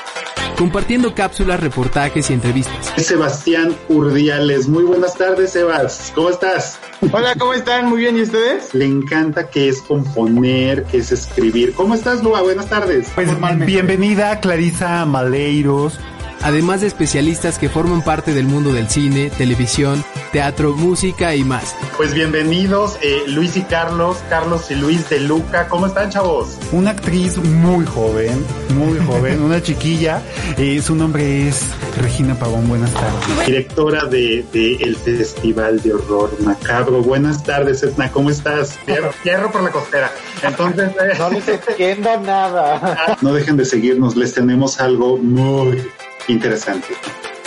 [0.57, 2.93] compartiendo cápsulas, reportajes y entrevistas.
[2.97, 4.69] Sebastián Urdiales.
[4.69, 6.13] Muy buenas tardes, Sebas.
[6.15, 6.79] ¿Cómo estás?
[7.13, 7.89] Hola, ¿cómo están?
[7.89, 8.75] Muy bien, ¿y ustedes?
[8.75, 11.75] Le encanta que es componer, que es escribir.
[11.75, 12.43] ¿Cómo estás, Lua?
[12.43, 13.09] Buenas tardes.
[13.15, 13.29] Pues
[13.67, 15.99] bienvenida Clarisa Maleiros.
[16.47, 21.75] Además de especialistas que forman parte del mundo del cine, televisión, teatro, música y más.
[21.97, 25.67] Pues bienvenidos, eh, Luis y Carlos, Carlos y Luis de Luca.
[25.67, 26.57] ¿Cómo están, chavos?
[26.71, 30.23] Una actriz muy joven, muy joven, una chiquilla.
[30.57, 31.65] Eh, su nombre es
[32.01, 32.69] Regina Pavón.
[32.69, 33.45] Buenas tardes.
[33.45, 37.03] Directora de, de el Festival de Horror Macabro.
[37.03, 38.13] Buenas tardes, Etna.
[38.13, 38.79] ¿Cómo estás?
[38.87, 40.13] Fierro, fierro por la costera.
[40.45, 43.19] Entonces, eh, No les entiendo nada.
[43.21, 44.15] no dejen de seguirnos.
[44.15, 45.83] Les tenemos algo muy
[46.29, 46.89] interesante.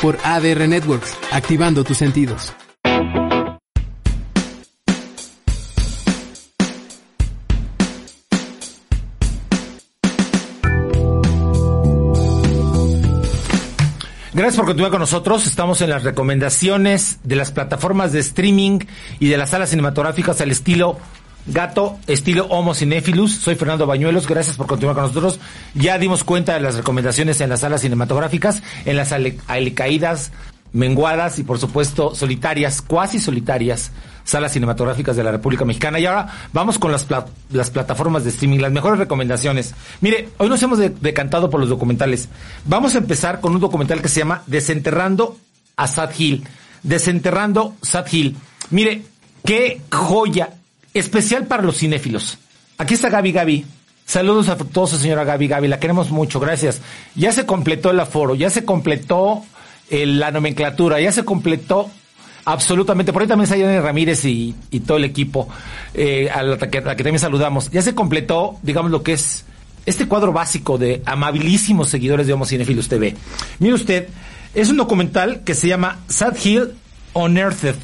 [0.02, 2.54] Por ADR Networks, activando tus sentidos.
[14.40, 15.46] Gracias por continuar con nosotros.
[15.46, 18.80] Estamos en las recomendaciones de las plataformas de streaming
[19.20, 20.98] y de las salas cinematográficas al estilo
[21.46, 23.36] gato, estilo Homo Cinéfilus.
[23.36, 24.28] Soy Fernando Bañuelos.
[24.28, 25.40] Gracias por continuar con nosotros.
[25.74, 29.12] Ya dimos cuenta de las recomendaciones en las salas cinematográficas, en las
[29.48, 30.32] alicaídas,
[30.72, 33.92] menguadas y por supuesto solitarias, cuasi solitarias
[34.24, 36.00] salas cinematográficas de la República Mexicana.
[36.00, 37.08] Y ahora vamos con las,
[37.52, 39.74] las plataformas de streaming, las mejores recomendaciones.
[40.02, 42.30] Mire, hoy nos hemos de- decantado por los documentales.
[42.66, 45.38] Vamos a empezar con un documental que se llama Desenterrando
[45.76, 46.44] a Sad Hill.
[46.84, 48.38] Desenterrando Sad Hill.
[48.70, 49.02] Mire,
[49.44, 50.50] qué joya,
[50.94, 52.38] especial para los cinéfilos.
[52.78, 53.66] Aquí está Gaby Gaby.
[54.06, 56.82] Saludos afectuosos, señora Gaby Gaby, la queremos mucho, gracias.
[57.16, 59.44] Ya se completó el aforo, ya se completó
[59.90, 61.92] eh, la nomenclatura, ya se completó
[62.46, 63.14] absolutamente.
[63.14, 65.48] Por ahí también está Yanni Ramírez y, todo el equipo,
[65.94, 67.70] eh, a, la que, a la que también saludamos.
[67.70, 69.46] Ya se completó, digamos, lo que es
[69.86, 73.16] este cuadro básico de amabilísimos seguidores de Homo Cinefilos TV.
[73.60, 74.08] Mire usted,
[74.54, 76.74] es un documental que se llama Sad Hill
[77.14, 77.76] Unearthed,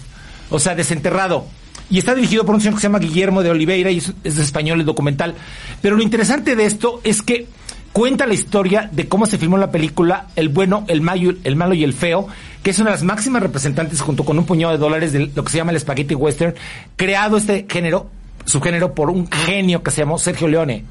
[0.50, 1.46] o sea, desenterrado.
[1.90, 4.38] Y está dirigido por un señor que se llama Guillermo de Oliveira y es, es
[4.38, 5.36] español el documental.
[5.82, 7.48] Pero lo interesante de esto es que
[7.96, 10.98] cuenta la historia de cómo se filmó la película El bueno, el,
[11.44, 12.28] el malo y el feo,
[12.62, 15.44] que es una de las máximas representantes junto con un puñado de dólares de lo
[15.46, 16.56] que se llama el spaghetti western,
[16.98, 18.10] creado este género,
[18.44, 20.84] subgénero por un genio que se llamó Sergio Leone.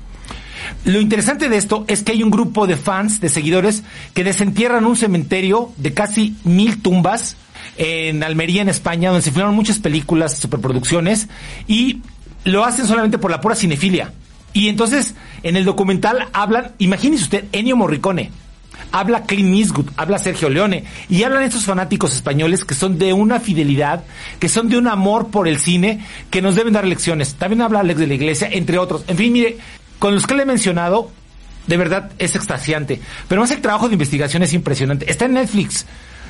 [0.85, 3.83] Lo interesante de esto es que hay un grupo de fans, de seguidores,
[4.15, 7.37] que desentierran un cementerio de casi mil tumbas
[7.77, 11.29] en Almería, en España, donde se filmaron muchas películas, superproducciones,
[11.67, 12.01] y
[12.45, 14.13] lo hacen solamente por la pura cinefilia.
[14.53, 18.31] Y entonces, en el documental hablan, imagínese usted, Ennio Morricone,
[18.93, 23.41] habla Clint Eastwood, habla Sergio Leone, y hablan estos fanáticos españoles que son de una
[23.41, 24.05] fidelidad,
[24.39, 27.35] que son de un amor por el cine, que nos deben dar lecciones.
[27.35, 29.05] También habla Alex de la Iglesia, entre otros.
[29.09, 29.59] En fin, mire,
[29.99, 31.11] con los que le he mencionado,
[31.67, 33.01] de verdad es extasiante.
[33.27, 35.11] Pero más el trabajo de investigación es impresionante.
[35.11, 35.87] Está en Netflix.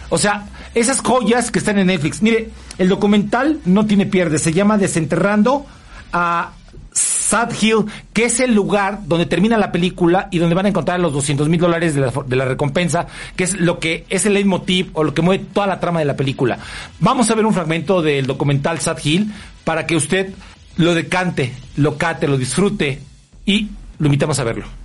[0.09, 2.23] O sea, esas joyas que están en Netflix.
[2.23, 4.39] Mire, el documental no tiene pierde.
[4.39, 5.67] Se llama Desenterrando
[6.13, 6.53] a
[6.93, 11.01] Sad Hill, que es el lugar donde termina la película y donde van a encontrar
[11.01, 14.35] los 200 mil dólares de la, de la recompensa, que es lo que es el
[14.35, 16.59] leitmotiv o lo que mueve toda la trama de la película.
[17.01, 19.33] Vamos a ver un fragmento del documental Sad Hill
[19.65, 20.33] para que usted
[20.77, 23.01] lo decante, lo cate, lo disfrute
[23.45, 24.84] y lo invitamos a verlo.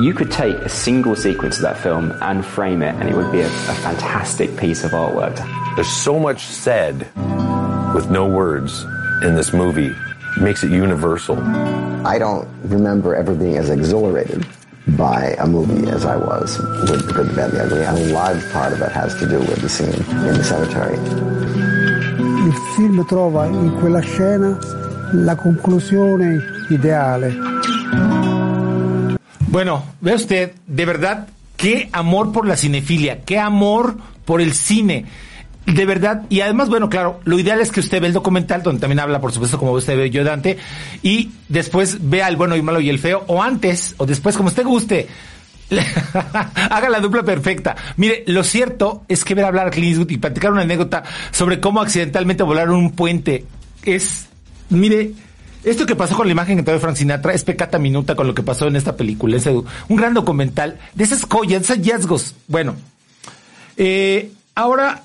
[0.00, 3.32] You could take a single sequence of that film and frame it, and it would
[3.32, 5.34] be a, a fantastic piece of artwork.
[5.74, 7.10] There's so much said
[7.96, 8.84] with no words
[9.24, 9.88] in this movie.
[10.36, 11.36] It makes it universal.
[12.06, 14.46] I don't remember ever being as exhilarated
[14.96, 17.84] by a movie as I was with The Good, the Bad, the Ugly.
[17.84, 20.96] And a large part of it has to do with the scene in the cemetery.
[22.46, 24.56] Il film trova in quella scena
[25.12, 27.57] la conclusione ideale.
[29.50, 35.06] Bueno, ve usted, de verdad, qué amor por la cinefilia, qué amor por el cine.
[35.64, 38.80] De verdad, y además, bueno, claro, lo ideal es que usted ve el documental, donde
[38.80, 40.58] también habla, por supuesto, como usted ve yo Dante,
[41.02, 44.48] y después vea el bueno y malo y el feo, o antes, o después, como
[44.48, 45.08] usted guste.
[46.70, 47.74] Haga la dupla perfecta.
[47.96, 51.58] Mire, lo cierto es que ver hablar a Clint Eastwood y platicar una anécdota sobre
[51.58, 53.46] cómo accidentalmente volaron un puente
[53.84, 54.28] es,
[54.68, 55.12] mire,
[55.64, 58.34] esto que pasó con la imagen que trae Frank Sinatra es pecata minuta con lo
[58.34, 59.36] que pasó en esta película.
[59.36, 62.34] Es un gran documental de esas joyas, de esos hallazgos.
[62.46, 62.76] Bueno,
[63.76, 65.04] eh, ahora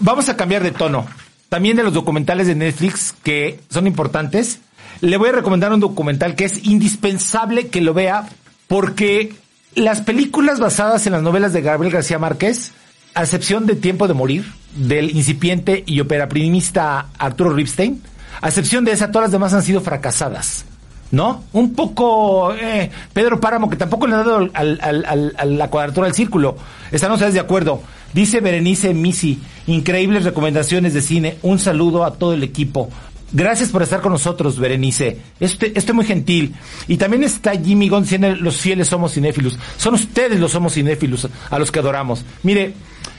[0.00, 1.06] vamos a cambiar de tono.
[1.48, 4.60] También de los documentales de Netflix que son importantes.
[5.00, 8.28] Le voy a recomendar un documental que es indispensable que lo vea
[8.66, 9.34] porque
[9.74, 12.72] las películas basadas en las novelas de Gabriel García Márquez,
[13.14, 18.02] a excepción de Tiempo de Morir, del incipiente y opera primista Arturo Ripstein,
[18.40, 20.64] a excepción de esa, todas las demás han sido fracasadas.
[21.12, 21.44] ¿No?
[21.52, 26.16] Un poco eh, Pedro Páramo, que tampoco le ha dado al, a la cuadratura del
[26.16, 26.56] círculo.
[26.90, 27.80] Estamos de acuerdo.
[28.12, 31.38] Dice Berenice Misi, increíbles recomendaciones de cine.
[31.42, 32.90] Un saludo a todo el equipo.
[33.32, 35.18] Gracias por estar con nosotros, Berenice.
[35.40, 36.54] Este, estoy muy gentil.
[36.86, 39.58] Y también está Jimmy Gon diciendo, los fieles somos cinéfilos.
[39.76, 42.24] Son ustedes los somos cinéfilos a los que adoramos.
[42.42, 42.74] Mire,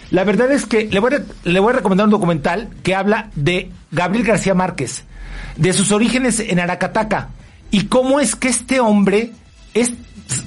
[0.09, 3.29] la verdad es que le voy, a, le voy a recomendar un documental que habla
[3.35, 5.03] de Gabriel García Márquez,
[5.55, 7.29] de sus orígenes en Aracataca
[7.71, 9.31] y cómo es que este hombre
[9.73, 9.93] es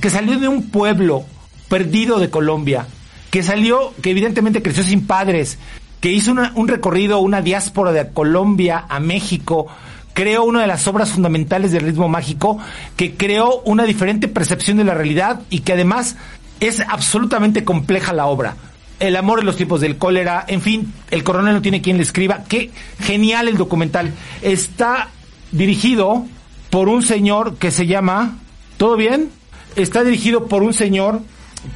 [0.00, 1.24] que salió de un pueblo
[1.68, 2.86] perdido de Colombia,
[3.30, 5.58] que salió, que evidentemente creció sin padres,
[6.00, 9.66] que hizo una, un recorrido, una diáspora de Colombia a México,
[10.14, 12.58] creó una de las obras fundamentales del ritmo mágico,
[12.96, 16.16] que creó una diferente percepción de la realidad y que además
[16.60, 18.56] es absolutamente compleja la obra.
[19.00, 22.02] El amor en los tiempos del cólera, en fin, el coronel no tiene quien le
[22.02, 22.44] escriba.
[22.48, 24.12] Qué genial el documental.
[24.42, 25.08] Está
[25.52, 26.26] dirigido
[26.70, 28.36] por un señor que se llama,
[28.76, 29.30] ¿todo bien?
[29.74, 31.22] Está dirigido por un señor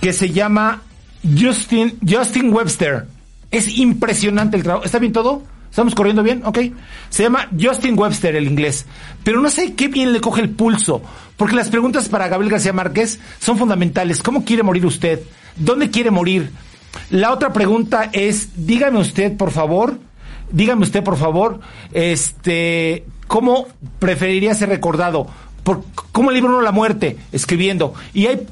[0.01, 0.83] que se llama
[1.23, 3.07] Justin, Justin Webster.
[3.51, 4.85] Es impresionante el trabajo.
[4.85, 5.43] ¿Está bien todo?
[5.71, 6.43] ¿Estamos corriendo bien?
[6.45, 6.59] Ok.
[7.09, 8.87] Se llama Justin Webster el inglés.
[9.25, 11.03] Pero no sé qué bien le coge el pulso.
[11.37, 14.23] Porque las preguntas para Gabriel García Márquez son fundamentales.
[14.23, 15.21] ¿Cómo quiere morir usted?
[15.57, 16.51] ¿Dónde quiere morir?
[17.11, 19.99] La otra pregunta es, dígame usted, por favor,
[20.51, 21.61] dígame usted, por favor,
[21.93, 23.67] este, ¿cómo
[23.99, 25.27] preferiría ser recordado?
[25.63, 27.17] Por, ¿Cómo libra uno la muerte?
[27.33, 27.95] Escribiendo.
[28.13, 28.47] Y hay,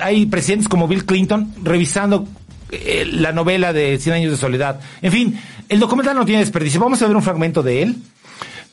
[0.00, 2.26] hay presidentes como Bill Clinton revisando
[2.70, 4.80] eh, la novela de Cien años de soledad.
[5.02, 6.80] En fin, el documental no tiene desperdicio.
[6.80, 7.96] Vamos a ver un fragmento de él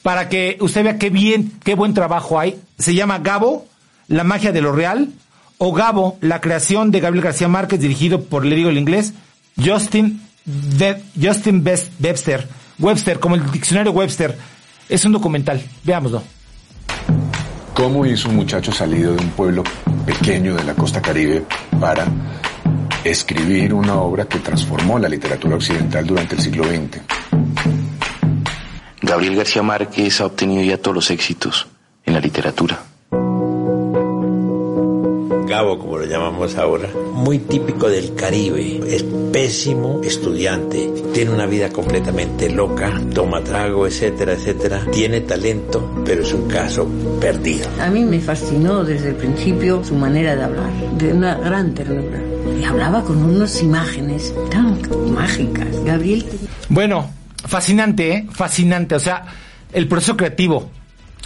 [0.01, 2.59] para que usted vea qué bien, qué buen trabajo hay.
[2.77, 3.67] Se llama Gabo,
[4.07, 5.09] la magia de lo real,
[5.59, 9.13] o Gabo, la creación de Gabriel García Márquez, dirigido por, le digo el inglés,
[9.63, 12.47] Justin, Be- Justin Best- Webster,
[12.79, 14.37] Webster, como el diccionario Webster.
[14.87, 15.61] Es un documental.
[15.83, 16.23] Veámoslo.
[17.75, 19.63] ¿Cómo hizo un muchacho salido de un pueblo
[20.05, 21.43] pequeño de la costa caribe
[21.79, 22.05] para
[23.03, 27.01] escribir una obra que transformó la literatura occidental durante el siglo XX?
[29.01, 31.67] Gabriel García Márquez ha obtenido ya todos los éxitos
[32.05, 32.79] en la literatura.
[35.49, 38.81] Gabo, como lo llamamos ahora, muy típico del Caribe.
[38.87, 44.85] Es pésimo estudiante, tiene una vida completamente loca, toma trago, etcétera, etcétera.
[44.91, 46.87] Tiene talento, pero es un caso
[47.19, 47.67] perdido.
[47.81, 52.21] A mí me fascinó desde el principio su manera de hablar, de una gran ternura.
[52.61, 54.79] Y hablaba con unas imágenes tan
[55.11, 55.83] mágicas.
[55.83, 56.25] Gabriel
[56.69, 57.09] Bueno,
[57.47, 58.27] fascinante, ¿eh?
[58.31, 58.93] Fascinante.
[58.93, 59.25] O sea,
[59.73, 60.69] el proceso creativo,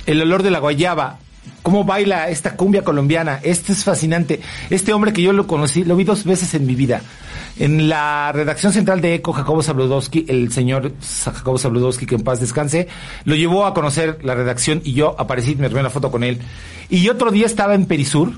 [0.05, 1.19] el olor de la guayaba,
[1.61, 3.39] cómo baila esta cumbia colombiana.
[3.41, 4.41] Este es fascinante.
[4.69, 7.01] Este hombre que yo lo conocí, lo vi dos veces en mi vida.
[7.57, 12.39] En la redacción central de ECO, Jacobo Zabludowski, el señor Jacobo Zabludowski, que en paz
[12.39, 12.87] descanse,
[13.25, 16.39] lo llevó a conocer la redacción y yo aparecí, me tomé una foto con él.
[16.89, 18.33] Y otro día estaba en Perisur,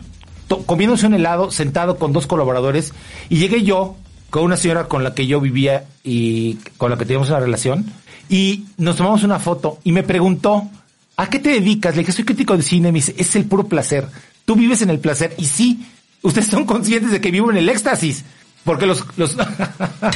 [0.65, 2.93] comiéndose un helado, sentado con dos colaboradores,
[3.29, 3.95] y llegué yo
[4.29, 7.85] con una señora con la que yo vivía y con la que teníamos una relación,
[8.29, 10.67] y nos tomamos una foto y me preguntó,
[11.17, 11.95] ¿a qué te dedicas?
[11.95, 14.07] Le dije, soy crítico de cine, me dice, es el puro placer.
[14.45, 15.33] Tú vives en el placer.
[15.37, 15.85] Y sí,
[16.21, 18.23] ustedes son conscientes de que vivo en el éxtasis.
[18.63, 19.35] Porque los, los,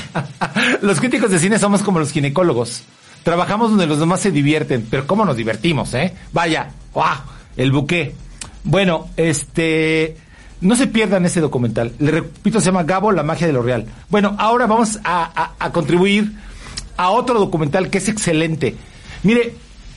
[0.82, 2.84] los críticos de cine somos como los ginecólogos.
[3.24, 6.14] Trabajamos donde los demás se divierten, pero cómo nos divertimos, ¿eh?
[6.32, 7.18] Vaya, ¡guau!
[7.58, 8.16] El buque.
[8.64, 10.18] Bueno, este,
[10.62, 11.94] no se pierdan ese documental.
[12.00, 13.86] Le repito, se llama Gabo, la magia de lo real.
[14.10, 16.32] Bueno, ahora vamos a, a- a contribuir
[16.98, 18.76] a otro documental que es excelente.
[19.24, 19.54] Mire,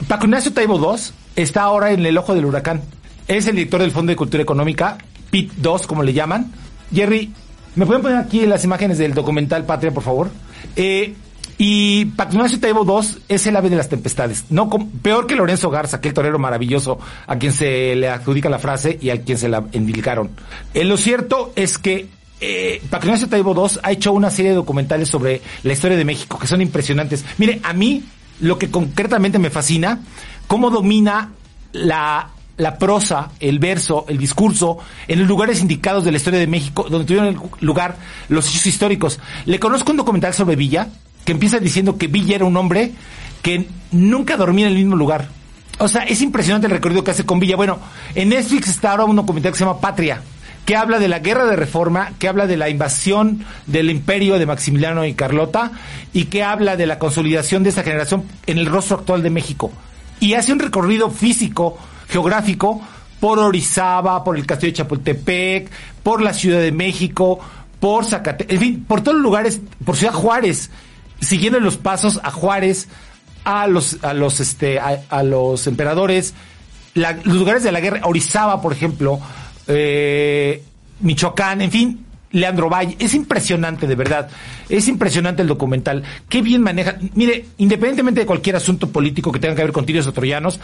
[0.08, 1.00] Paco Ignacio Taibo II
[1.36, 2.82] está ahora en el ojo del huracán.
[3.28, 4.98] Es el director del Fondo de Cultura Económica,
[5.30, 6.52] PIT 2, como le llaman.
[6.92, 7.32] Jerry,
[7.76, 10.30] ¿me pueden poner aquí las imágenes del documental Patria, por favor?
[10.76, 11.14] Eh,
[11.58, 14.46] y Paco Ignacio Taibo II es el ave de las tempestades.
[14.50, 18.98] No peor que Lorenzo Garza, aquel torero maravilloso a quien se le adjudica la frase
[19.00, 20.30] y a quien se la endilgaron.
[20.74, 22.08] Eh, lo cierto es que
[22.40, 26.04] eh, Paco Ignacio Taibo II ha hecho una serie de documentales sobre la historia de
[26.04, 27.24] México que son impresionantes.
[27.38, 28.02] Mire, a mí
[28.42, 30.00] lo que concretamente me fascina,
[30.46, 31.30] cómo domina
[31.72, 34.78] la, la prosa, el verso, el discurso
[35.08, 37.96] en los lugares indicados de la historia de México, donde tuvieron lugar
[38.28, 39.20] los hechos históricos.
[39.46, 40.88] Le conozco un documental sobre Villa
[41.24, 42.92] que empieza diciendo que Villa era un hombre
[43.42, 45.28] que nunca dormía en el mismo lugar.
[45.78, 47.54] O sea, es impresionante el recorrido que hace con Villa.
[47.54, 47.78] Bueno,
[48.14, 50.20] en Netflix está ahora un documental que se llama Patria,
[50.64, 54.46] que habla de la guerra de reforma, que habla de la invasión del imperio de
[54.46, 55.72] Maximiliano y Carlota,
[56.12, 59.72] y que habla de la consolidación de esta generación en el rostro actual de México.
[60.20, 62.80] Y hace un recorrido físico, geográfico,
[63.18, 65.70] por Orizaba, por el castillo de Chapultepec,
[66.02, 67.40] por la Ciudad de México,
[67.80, 70.70] por Zacatecas, en fin, por todos los lugares, por Ciudad Juárez,
[71.20, 72.88] siguiendo los pasos a Juárez,
[73.44, 76.34] a los, a los, este, a, a los emperadores,
[76.94, 79.20] los lugares de la guerra, Orizaba, por ejemplo,
[79.74, 80.62] eh,
[81.00, 82.96] Michoacán, en fin, Leandro Valle.
[82.98, 84.28] Es impresionante, de verdad.
[84.68, 86.02] Es impresionante el documental.
[86.28, 86.96] Qué bien maneja.
[87.14, 90.58] Mire, independientemente de cualquier asunto político que tenga que ver con tiros o troyanos,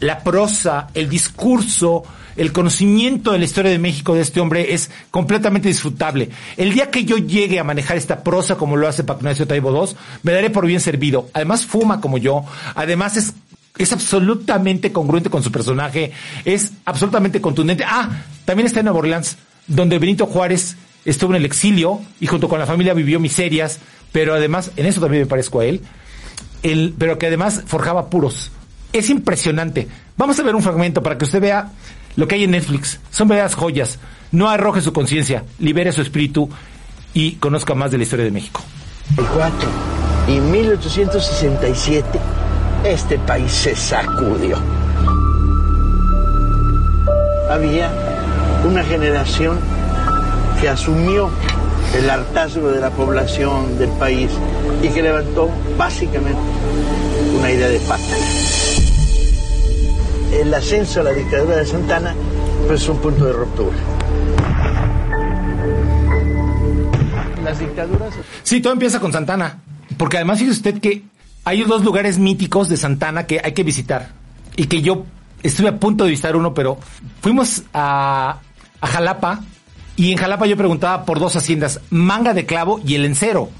[0.00, 2.04] la prosa, el discurso,
[2.36, 6.30] el conocimiento de la historia de México de este hombre es completamente disfrutable.
[6.56, 9.70] El día que yo llegue a manejar esta prosa como lo hace Paco Ignacio Taibo
[9.70, 11.28] II, me daré por bien servido.
[11.32, 12.44] Además fuma como yo.
[12.74, 13.34] Además es
[13.78, 16.12] es absolutamente congruente con su personaje,
[16.44, 17.84] es absolutamente contundente.
[17.86, 18.08] Ah,
[18.44, 22.58] también está en Nueva Orleans, donde Benito Juárez estuvo en el exilio y junto con
[22.58, 23.80] la familia vivió miserias,
[24.12, 25.80] pero además, en eso también me parezco a él,
[26.98, 28.52] pero que además forjaba puros.
[28.92, 29.88] Es impresionante.
[30.16, 31.72] Vamos a ver un fragmento para que usted vea
[32.16, 33.00] lo que hay en Netflix.
[33.10, 33.98] Son verdaderas joyas.
[34.32, 36.48] No arroje su conciencia, libere su espíritu
[37.14, 38.62] y conozca más de la historia de México.
[39.16, 39.68] 4
[40.28, 42.18] y 1867
[42.84, 44.56] este país se sacudió.
[47.50, 47.90] Había
[48.64, 49.58] una generación
[50.60, 51.30] que asumió
[51.96, 54.30] el hartazgo de la población del país
[54.82, 56.40] y que levantó básicamente
[57.38, 58.16] una idea de patria.
[60.40, 62.14] El ascenso a la dictadura de Santana
[62.66, 63.76] pues, es un punto de ruptura.
[67.44, 69.58] Las dictaduras Sí, todo empieza con Santana.
[69.98, 71.02] Porque además fíjese usted que
[71.44, 74.10] hay dos lugares míticos de Santana que hay que visitar.
[74.56, 75.06] Y que yo
[75.42, 76.78] estuve a punto de visitar uno, pero
[77.20, 78.38] fuimos a,
[78.80, 79.40] a Jalapa
[79.96, 83.50] Y en Jalapa yo preguntaba por dos haciendas, Manga de Clavo y El Encero,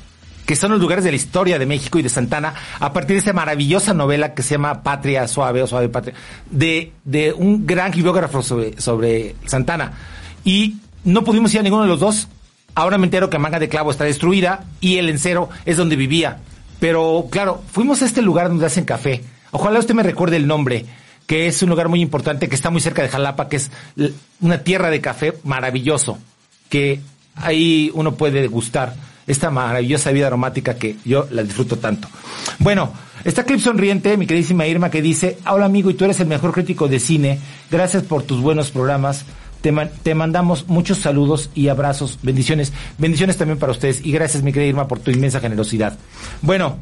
[0.47, 3.19] que son los lugares de la historia de México y de Santana, a partir de
[3.19, 6.15] esta maravillosa novela que se llama Patria Suave o Suave Patria,
[6.51, 9.93] de, de un gran biógrafo sobre, sobre Santana.
[10.45, 12.29] Y no pudimos ir a ninguno de los dos.
[12.75, 16.41] Ahora me entero que Manga de Clavo está destruida y El Encero es donde vivía.
[16.83, 19.23] Pero claro, fuimos a este lugar donde hacen café.
[19.53, 20.85] Ojalá usted me recuerde el nombre
[21.29, 23.71] que es un lugar muy importante, que está muy cerca de Jalapa, que es
[24.41, 26.19] una tierra de café maravilloso,
[26.69, 26.99] que
[27.37, 28.97] ahí uno puede degustar
[29.29, 32.09] esta maravillosa vida aromática que yo la disfruto tanto.
[32.59, 36.27] Bueno, está clip sonriente, mi queridísima Irma, que dice, hola amigo, y tú eres el
[36.27, 37.39] mejor crítico de cine,
[37.71, 39.25] gracias por tus buenos programas.
[39.63, 44.53] Te, te mandamos muchos saludos y abrazos, bendiciones, bendiciones también para ustedes y gracias mi
[44.53, 45.97] querida Irma por tu inmensa generosidad.
[46.43, 46.77] Bueno,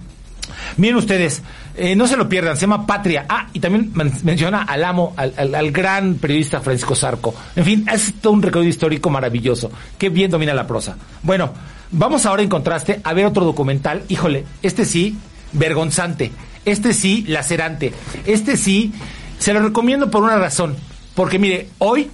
[0.76, 1.42] Miren ustedes,
[1.76, 3.24] eh, no se lo pierdan, se llama Patria.
[3.28, 7.34] Ah, y también men- menciona al amo, al, al- al gran periodista Francisco Zarco.
[7.54, 9.70] En fin, es todo un recorrido histórico maravilloso.
[9.96, 10.96] Qué bien domina la prosa.
[11.22, 11.52] Bueno,
[11.92, 14.02] vamos ahora en contraste a ver otro documental.
[14.08, 15.16] Híjole, este sí,
[15.52, 16.32] vergonzante.
[16.64, 17.92] Este sí, lacerante.
[18.26, 18.92] Este sí,
[19.38, 20.74] se lo recomiendo por una razón.
[21.14, 22.10] Porque mire, hoy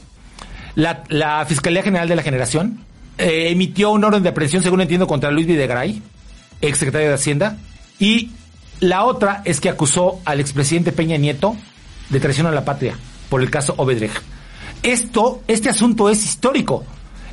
[0.76, 2.78] la, la Fiscalía General de la Generación
[3.18, 6.02] eh, emitió un orden de aprehensión, según entiendo, contra Luis Videgaray,
[6.60, 7.56] ex secretario de Hacienda,
[7.98, 8.30] y
[8.80, 11.56] la otra es que acusó al expresidente Peña Nieto
[12.10, 12.96] de traición a la patria
[13.30, 14.22] por el caso Obedrecht.
[14.82, 16.84] Esto, este asunto es histórico.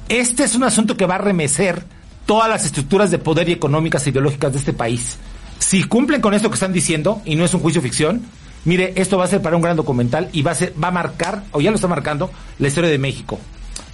[0.08, 1.84] Este es un asunto que va a remecer
[2.26, 5.18] todas las estructuras de poder y económicas e ideológicas de este país.
[5.60, 8.24] Si cumplen con esto que están diciendo, y no es un juicio ficción,
[8.66, 10.92] mire, esto va a ser para un gran documental y va a ser, va a
[10.92, 13.40] marcar, o ya lo está marcando, la historia de México.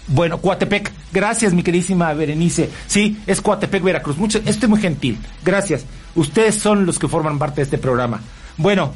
[0.08, 2.70] Bueno, Coatepec, gracias mi queridísima Berenice.
[2.88, 4.18] Sí, es Coatepec, Veracruz.
[4.18, 5.20] Mucho, esto es muy gentil.
[5.44, 5.86] Gracias.
[6.16, 8.20] Ustedes son los que forman parte de este programa.
[8.58, 8.92] Bueno,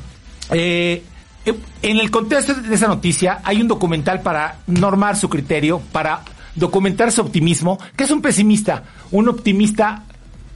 [0.51, 1.03] eh,
[1.45, 6.24] eh, en el contexto de esa noticia hay un documental para normar su criterio, para
[6.55, 10.03] documentar su optimismo, que es un pesimista, un optimista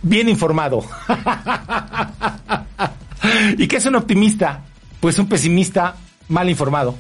[0.01, 0.83] bien informado.
[3.57, 4.63] ¿Y qué es un optimista?
[4.99, 5.95] Pues un pesimista
[6.29, 6.95] mal informado.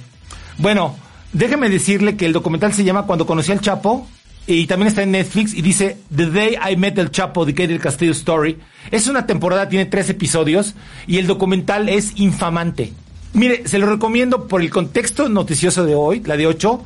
[0.57, 0.95] Bueno,
[1.33, 4.07] déjeme decirle que el documental se llama Cuando conocí al Chapo
[4.45, 7.79] y también está en Netflix y dice The Day I Met el Chapo, The Kate
[7.79, 8.57] Castillo Story.
[8.91, 10.75] Es una temporada, tiene tres episodios
[11.05, 12.93] y el documental es infamante.
[13.33, 16.81] Mire, se lo recomiendo por el contexto noticioso de hoy, la de 8,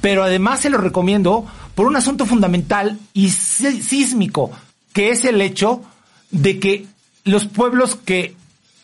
[0.00, 4.50] pero además se lo recomiendo por un asunto fundamental y sí- sísmico,
[4.92, 5.82] que es el hecho
[6.30, 6.86] de que
[7.24, 8.34] los pueblos que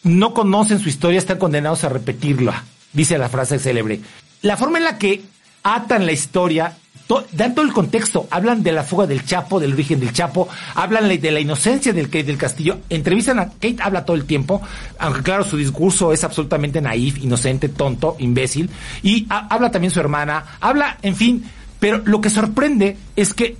[0.02, 4.00] no conocen su historia están condenados a repetirla, dice la frase célebre.
[4.42, 5.22] La forma en la que
[5.62, 6.76] atan la historia,
[7.06, 10.48] to- dan todo el contexto, hablan de la fuga del Chapo, del origen del Chapo,
[10.74, 14.24] hablan la- de la inocencia del Kate del Castillo, entrevistan a Kate, habla todo el
[14.24, 14.62] tiempo,
[14.98, 18.70] aunque claro, su discurso es absolutamente naif, inocente, tonto, imbécil,
[19.02, 21.44] y ha- habla también su hermana, habla, en fin,
[21.78, 23.56] pero lo que sorprende es que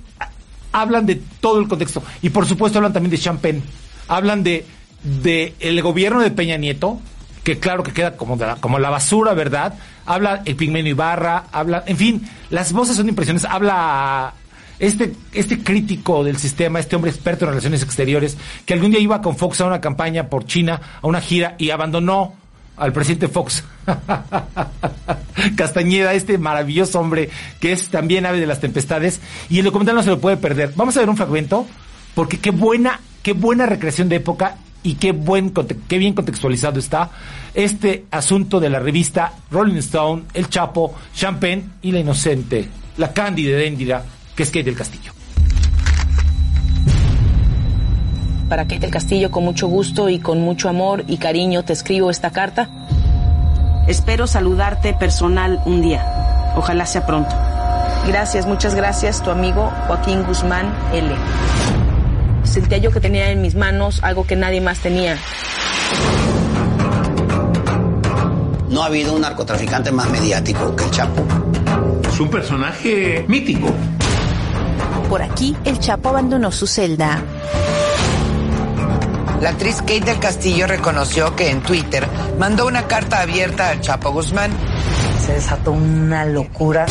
[0.71, 2.01] hablan de todo el contexto.
[2.21, 3.61] Y por supuesto hablan también de Champagne.
[4.07, 4.65] Hablan de,
[5.03, 6.99] de el gobierno de Peña Nieto,
[7.43, 9.73] que claro que queda como, de la, basura, ¿verdad?
[10.05, 13.49] Habla el Pigmenio Ibarra, habla, en fin, las voces son impresionantes.
[13.49, 14.33] Habla
[14.79, 19.21] este, este crítico del sistema, este hombre experto en relaciones exteriores, que algún día iba
[19.21, 22.35] con Fox a una campaña por China, a una gira, y abandonó
[22.77, 23.63] al presidente Fox.
[25.55, 27.29] Castañeda, este maravilloso hombre
[27.59, 29.19] que es también ave de las tempestades.
[29.49, 30.73] Y el documental no se lo puede perder.
[30.75, 31.67] Vamos a ver un fragmento,
[32.15, 36.79] porque qué buena, qué buena recreación de época y qué, buen, conte- qué bien contextualizado
[36.79, 37.09] está
[37.53, 42.67] este asunto de la revista Rolling Stone, El Chapo, Champagne y La Inocente,
[42.97, 44.03] la Cándida de Endira,
[44.35, 45.11] que es Kate del Castillo.
[48.49, 52.09] Para Kate del Castillo, con mucho gusto y con mucho amor y cariño te escribo
[52.09, 52.69] esta carta.
[53.87, 56.53] Espero saludarte personal un día.
[56.57, 57.33] Ojalá sea pronto.
[58.07, 61.15] Gracias, muchas gracias, tu amigo Joaquín Guzmán L.
[62.43, 65.17] Sentía yo que tenía en mis manos algo que nadie más tenía.
[68.69, 71.25] No ha habido un narcotraficante más mediático que el Chapo.
[72.09, 73.71] Es un personaje mítico.
[75.09, 77.21] Por aquí, el Chapo abandonó su celda.
[79.41, 84.11] La actriz Kate del Castillo reconoció que en Twitter mandó una carta abierta al Chapo
[84.11, 84.51] Guzmán.
[85.25, 86.85] Se desató una locura.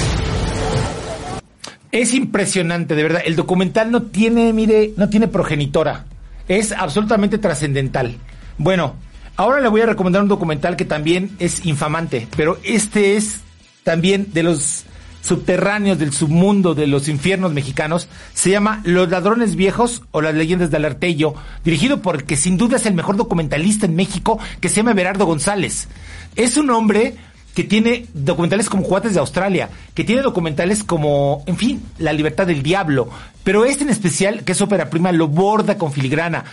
[1.92, 3.22] Es impresionante, de verdad.
[3.24, 6.06] El documental no tiene, mire, no tiene progenitora.
[6.46, 8.16] Es absolutamente trascendental.
[8.58, 8.94] Bueno,
[9.36, 13.40] ahora le voy a recomendar un documental que también es infamante, pero este es
[13.82, 14.84] también de los
[15.22, 18.08] subterráneos del submundo de los infiernos mexicanos.
[18.34, 21.34] Se llama Los ladrones viejos o las leyendas del Artello,
[21.64, 25.26] dirigido por que sin duda es el mejor documentalista en México, que se llama Berardo
[25.26, 25.88] González.
[26.36, 27.16] Es un hombre
[27.60, 32.46] que tiene documentales como Cuates de Australia, que tiene documentales como, en fin, La libertad
[32.46, 33.10] del diablo,
[33.44, 36.46] pero este en especial, que es ópera prima, lo borda con filigrana.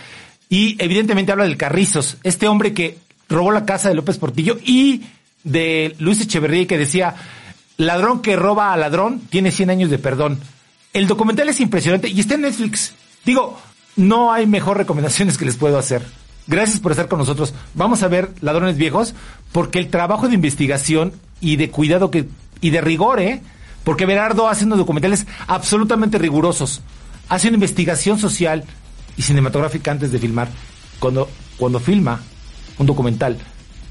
[0.50, 5.04] Y evidentemente habla del Carrizos, este hombre que robó la casa de López Portillo y
[5.44, 7.14] de Luis Echeverría que decía,
[7.78, 10.38] ladrón que roba a ladrón tiene 100 años de perdón.
[10.92, 12.92] El documental es impresionante y está en Netflix.
[13.24, 13.58] Digo,
[13.96, 16.02] no hay mejor recomendaciones que les puedo hacer.
[16.48, 17.52] Gracias por estar con nosotros.
[17.74, 19.14] Vamos a ver Ladrones Viejos,
[19.52, 22.26] porque el trabajo de investigación y de cuidado que,
[22.62, 23.42] y de rigor, ¿eh?
[23.84, 26.80] Porque Berardo hace unos documentales absolutamente rigurosos.
[27.28, 28.64] Hace una investigación social
[29.18, 30.48] y cinematográfica antes de filmar.
[30.98, 31.28] Cuando,
[31.58, 32.20] cuando filma
[32.78, 33.36] un documental,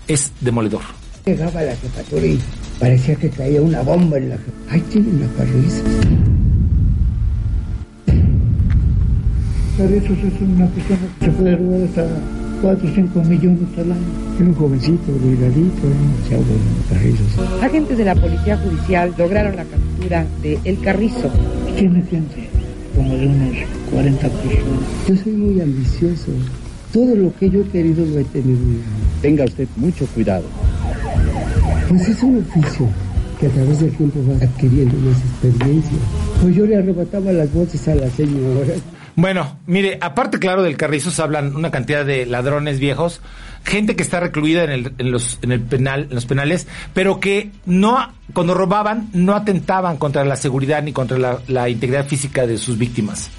[0.08, 0.82] es demoledor.
[1.26, 2.40] Llegaba a la jefatura y
[2.80, 4.38] parecía que caía una bomba en la
[4.70, 5.84] Ahí tienen la parrilla.
[9.78, 14.02] Carrizos es una persona que se puede robar hasta 4 o 5 millones al año.
[14.36, 15.88] Es un jovencito, delgadito,
[16.28, 17.64] se habla de Carrizos.
[17.64, 21.30] Agentes de la Policía Judicial lograron la captura de El Carrizo.
[21.78, 22.50] Tiene gente,
[22.96, 23.58] como de unos
[23.92, 24.80] 40 personas.
[25.08, 26.32] Yo soy muy ambicioso.
[26.92, 28.60] Todo lo que yo he querido lo he tenido.
[29.22, 30.46] Tenga usted mucho cuidado.
[31.90, 32.88] Pues es un oficio
[33.40, 35.98] que a través del tiempo va adquiriendo más experiencia.
[36.42, 38.74] Pues yo le arrebataba las voces a la señora.
[39.20, 43.20] Bueno, mire, aparte claro del Carrizos hablan una cantidad de ladrones viejos,
[43.66, 47.20] gente que está recluida en, el, en los en el penal, en los penales, pero
[47.20, 52.60] que no cuando robaban no atentaban contra la seguridad ni contra la, integridad física de
[52.60, 53.32] sus víctimas.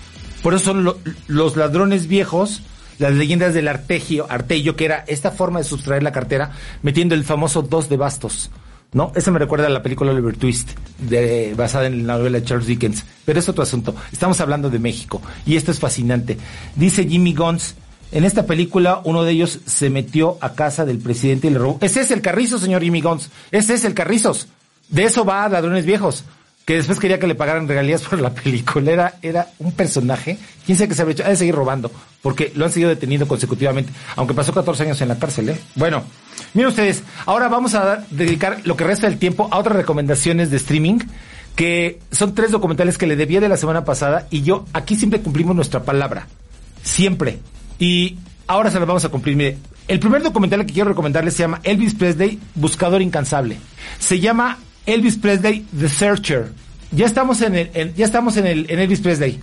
[0.43, 0.99] Por eso son lo-
[1.29, 2.62] los ladrones viejos,
[2.99, 6.51] las leyendas del artegio, artello, que era esta forma de sustraer la cartera
[6.83, 8.51] metiendo el famoso dos de bastos.
[8.93, 9.12] ¿No?
[9.14, 12.66] Eso me recuerda a la película Oliver Twist, de, basada en la novela de Charles
[12.66, 13.05] Dickens.
[13.24, 13.95] Pero es otro asunto.
[14.12, 15.20] Estamos hablando de México.
[15.45, 16.39] Y esto es fascinante.
[16.74, 17.74] Dice Jimmy Guns,
[18.12, 21.78] en esta película uno de ellos se metió a casa del presidente y le robó.
[21.82, 23.30] Ese es el carrizo, señor Jimmy Guns.
[23.51, 24.49] Ese es el carrizos.
[24.89, 26.24] De eso va Ladrones Viejos.
[26.69, 28.93] Que después quería que le pagaran regalías por la película.
[28.93, 30.37] Era, era un personaje.
[30.66, 31.25] ¿Quién sabe qué se había hecho?
[31.25, 31.91] Ha de seguir robando.
[32.21, 33.91] Porque lo han seguido deteniendo consecutivamente.
[34.16, 35.59] Aunque pasó 14 años en la cárcel, ¿eh?
[35.77, 36.03] Bueno.
[36.53, 40.59] Miren ustedes, ahora vamos a dedicar lo que resta del tiempo a otras recomendaciones de
[40.59, 40.99] streaming,
[41.57, 45.23] que son tres documentales que le debía de la semana pasada y yo aquí siempre
[45.23, 46.27] cumplimos nuestra palabra.
[46.83, 47.39] Siempre.
[47.79, 49.37] Y ahora se lo vamos a cumplir.
[49.37, 49.57] Mire,
[49.89, 53.57] el primer documental que quiero recomendarles se llama Elvis Presley, Buscador Incansable.
[53.99, 54.59] Se llama
[54.89, 56.53] Elvis Presley, The Searcher.
[56.91, 59.39] Ya estamos en el, ya estamos en el, Elvis Presley.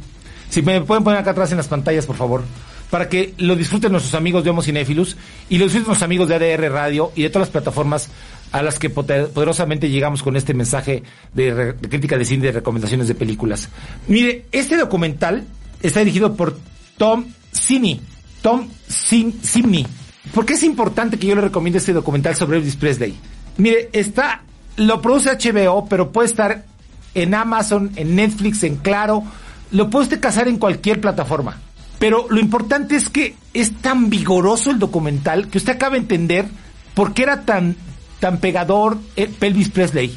[0.49, 2.43] Si me pueden poner acá atrás en las pantallas, por favor.
[2.89, 5.17] Para que lo disfruten nuestros amigos de Homo Cinéfilos
[5.49, 8.09] y lo disfruten nuestros amigos de ADR Radio y de todas las plataformas
[8.51, 13.07] a las que poder- poderosamente llegamos con este mensaje de, crítica de cine de recomendaciones
[13.07, 13.69] de películas.
[14.07, 15.43] Mire, este documental
[15.81, 16.57] está dirigido por
[16.97, 18.01] Tom Sini.
[18.41, 19.85] Tom Sim- Simney.
[20.33, 23.15] ¿Por qué es importante que yo le recomiende este documental sobre Elvis Presley?
[23.57, 24.41] Mire, está,
[24.77, 26.65] lo produce HBO, pero puede estar
[27.13, 29.23] en Amazon, en Netflix, en Claro.
[29.71, 31.57] Lo puede usted cazar en cualquier plataforma.
[31.97, 36.45] Pero lo importante es que es tan vigoroso el documental que usted acaba de entender
[36.93, 37.75] por qué era tan,
[38.19, 40.15] tan pegador eh, Elvis Presley.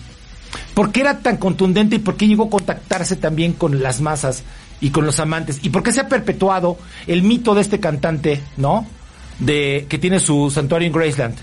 [0.74, 4.42] ¿Por qué era tan contundente y por qué llegó a contactarse también con las masas
[4.80, 5.60] y con los amantes?
[5.62, 8.86] ¿Y por qué se ha perpetuado el mito de este cantante, ¿no?
[9.38, 11.36] De que tiene su santuario en Graceland.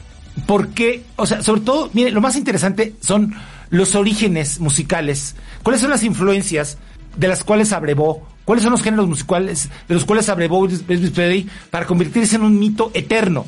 [0.45, 1.03] ¿Por qué?
[1.15, 3.33] O sea, sobre todo, mire, lo más interesante son
[3.69, 5.35] los orígenes musicales.
[5.63, 6.77] ¿Cuáles son las influencias
[7.17, 8.27] de las cuales abrevó?
[8.43, 12.59] ¿Cuáles son los géneros musicales de los cuales abrevó Elvis Presley para convertirse en un
[12.59, 13.45] mito eterno?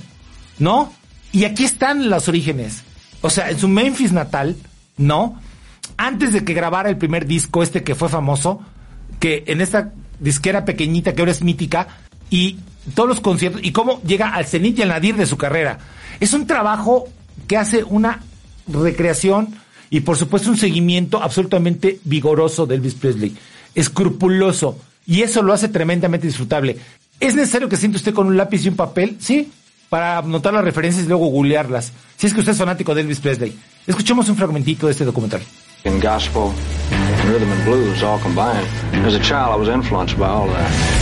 [0.60, 0.94] ¿No?
[1.32, 2.84] Y aquí están los orígenes.
[3.22, 4.56] O sea, en su Memphis natal,
[4.98, 5.40] ¿no?
[5.98, 8.62] Antes de que grabara el primer disco, este que fue famoso,
[9.20, 11.88] que en esta disquera pequeñita que ahora es mítica,
[12.30, 12.58] y
[12.96, 15.80] todos los conciertos, y cómo llega al cenit y al nadir de su carrera.
[16.20, 17.08] Es un trabajo
[17.48, 18.22] que hace una
[18.68, 19.56] recreación
[19.90, 23.36] y por supuesto un seguimiento absolutamente vigoroso de Elvis Presley,
[23.76, 26.78] escrupuloso, y eso lo hace tremendamente disfrutable.
[27.20, 29.18] ¿Es necesario que siente usted con un lápiz y un papel?
[29.20, 29.52] Sí,
[29.90, 31.94] para anotar las referencias y luego googlearlas.
[32.18, 33.58] Si es que usted es fanático de Elvis Presley.
[33.86, 35.42] Escuchemos un fragmentito de este documental.
[35.86, 36.52] In gospel,
[37.26, 38.68] rhythm and blues all combined.
[39.06, 40.97] As a child, I was influenced by all that.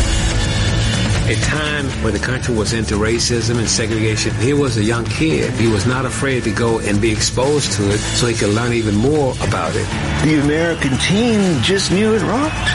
[1.28, 4.32] A time when the country was into racism and segregation.
[4.36, 5.51] He was a young kid.
[5.53, 8.73] He was not afraid to go and be exposed to it so he could learn
[8.73, 9.88] even more about it.
[10.23, 12.69] The American team just knew it rocked.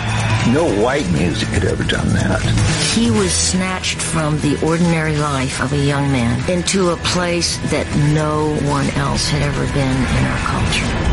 [0.53, 2.43] No white music had ever done that.
[2.93, 7.87] He was snatched from the ordinary life of a young man into a place that
[8.13, 11.11] no one else had ever been in our culture.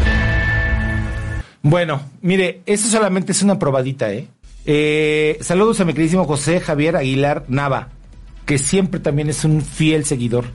[1.62, 4.28] Bueno, mire, eso solamente es una probadita, ¿eh?
[4.70, 7.88] Eh, saludos a mi queridísimo José Javier Aguilar Nava,
[8.46, 10.46] que siempre también es un fiel seguidor.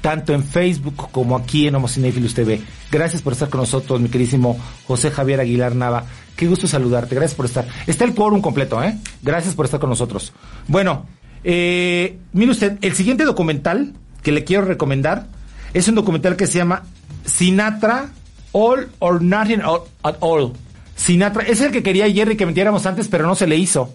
[0.00, 2.60] tanto en Facebook como aquí en Homocinéfilos TV.
[2.90, 4.56] Gracias por estar con nosotros, mi queridísimo
[4.86, 6.04] José Javier Aguilar Nava.
[6.36, 7.66] Qué gusto saludarte, gracias por estar.
[7.84, 8.96] Está el quórum completo, ¿eh?
[9.22, 10.32] Gracias por estar con nosotros.
[10.68, 11.06] Bueno,
[11.42, 13.92] eh, mire usted, el siguiente documental
[14.22, 15.26] que le quiero recomendar
[15.74, 16.84] es un documental que se llama
[17.24, 18.10] Sinatra
[18.52, 19.62] All or Nothing
[20.04, 20.52] at All.
[20.98, 23.94] Sinatra, es el que quería Jerry que metiéramos antes, pero no se le hizo.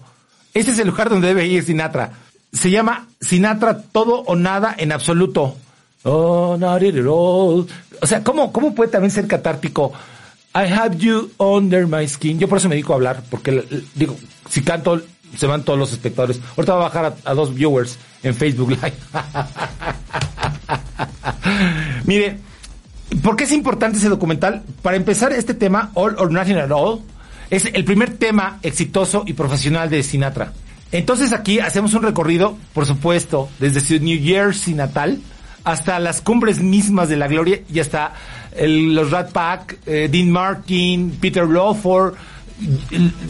[0.54, 2.12] Este es el lugar donde debe ir Sinatra.
[2.52, 5.56] Se llama Sinatra Todo o Nada en Absoluto.
[6.04, 7.66] Oh, not it at all.
[8.00, 9.92] O sea, ¿cómo, ¿cómo puede también ser catártico?
[10.54, 12.38] I have you under my skin.
[12.38, 14.16] Yo por eso me dedico a hablar, porque digo,
[14.48, 15.02] si canto,
[15.36, 16.40] se van todos los espectadores.
[16.56, 18.94] Ahorita va a bajar a dos viewers en Facebook Live.
[22.04, 22.38] Mire,
[23.22, 24.62] ¿por qué es importante ese documental?
[24.82, 27.00] Para empezar, este tema, All or Nothing at All,
[27.50, 30.52] es el primer tema exitoso y profesional de Sinatra.
[30.92, 35.18] Entonces aquí hacemos un recorrido, por supuesto, desde su New Jersey natal
[35.64, 38.12] hasta las cumbres mismas de la gloria y hasta
[38.60, 42.14] los Rat Pack, eh, Dean Martin, Peter Lawford,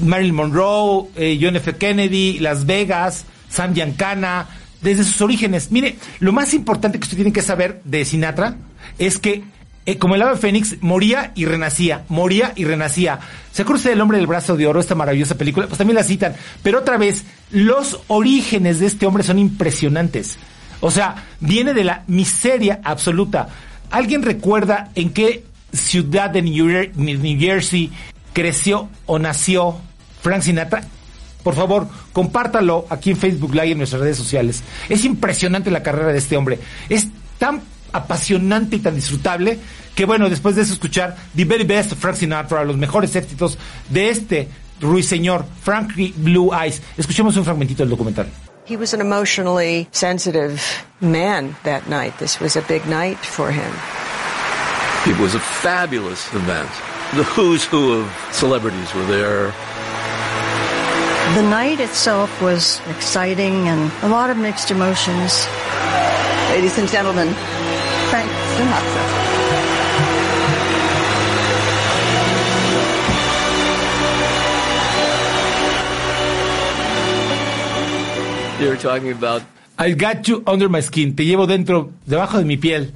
[0.03, 1.75] Marilyn Monroe, eh, John F.
[1.77, 4.49] Kennedy, Las Vegas, Sam Giancana,
[4.83, 5.71] desde sus orígenes.
[5.71, 8.57] Mire, lo más importante que usted tiene que saber de Sinatra
[8.99, 9.45] es que
[9.87, 13.21] eh, como el ave fénix, moría y renacía, moría y renacía.
[13.53, 15.67] ¿Se acuerda del hombre del brazo de oro, esta maravillosa película?
[15.67, 16.35] Pues también la citan.
[16.63, 20.39] Pero otra vez, los orígenes de este hombre son impresionantes.
[20.81, 23.49] O sea, viene de la miseria absoluta.
[23.91, 27.93] ¿Alguien recuerda en qué ciudad de New Jersey
[28.33, 29.77] creció o nació
[30.23, 30.83] Frank Sinatra?
[31.43, 34.65] Por favor, compártalo aquí en Facebook Live y en nuestras redes sociales.
[34.89, 36.59] Es impresionante la carrera de este hombre.
[36.89, 37.09] Es
[37.39, 37.61] tan
[37.95, 39.59] apasionante y tan disfrutable
[39.95, 43.57] que bueno, después de eso escuchar The Very Best of Frank Sinatra, los mejores éxitos
[43.89, 44.49] de este
[44.81, 46.83] ruiseñor, Frankie Blue Eyes.
[46.97, 48.27] Escuchemos un fragmentito del documental.
[48.67, 50.61] He was an emotionally sensitive
[51.01, 52.19] man that night.
[52.19, 53.71] This was a big night for him.
[55.07, 56.71] It was a fabulous event.
[57.15, 59.53] The who's who of celebrities were there.
[61.35, 65.47] The night itself was exciting and a lot of mixed emotions.
[66.51, 67.29] Ladies and gentlemen,
[68.57, 69.03] Sinatra.
[78.61, 79.43] You're talking about
[79.77, 81.17] I got you under my skin.
[81.17, 82.93] Te llevo dentro, debajo de mi piel,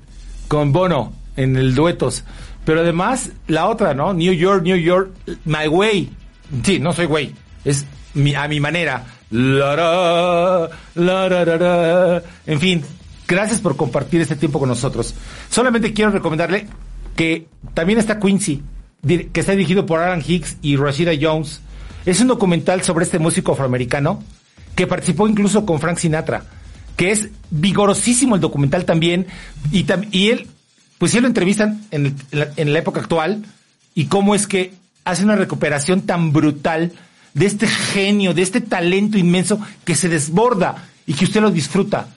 [0.47, 2.25] con Bono en el duetos.
[2.65, 4.13] Pero además, la otra, ¿no?
[4.13, 5.11] New York, New York,
[5.45, 6.11] my way.
[6.63, 7.35] Sí, no soy güey.
[7.65, 7.85] Es
[8.15, 9.05] mi, a mi manera.
[9.31, 12.23] La, ra, la, ra, ra, ra.
[12.47, 12.85] En fin,
[13.29, 15.15] gracias por compartir este tiempo con nosotros.
[15.51, 16.67] Solamente quiero recomendarle
[17.15, 18.63] que también está Quincy,
[19.07, 21.61] que está dirigido por Aaron Hicks y Rashida Jones.
[22.07, 24.23] Es un documental sobre este músico afroamericano
[24.75, 26.45] que participó incluso con Frank Sinatra,
[26.97, 29.27] que es vigorosísimo el documental también,
[29.71, 30.47] y, y él,
[30.97, 33.45] pues sí lo entrevistan en, en la época actual,
[33.95, 34.73] y cómo es que
[35.05, 36.93] hace una recuperación tan brutal
[37.35, 42.09] de este genio, de este talento inmenso que se desborda y que usted lo disfruta.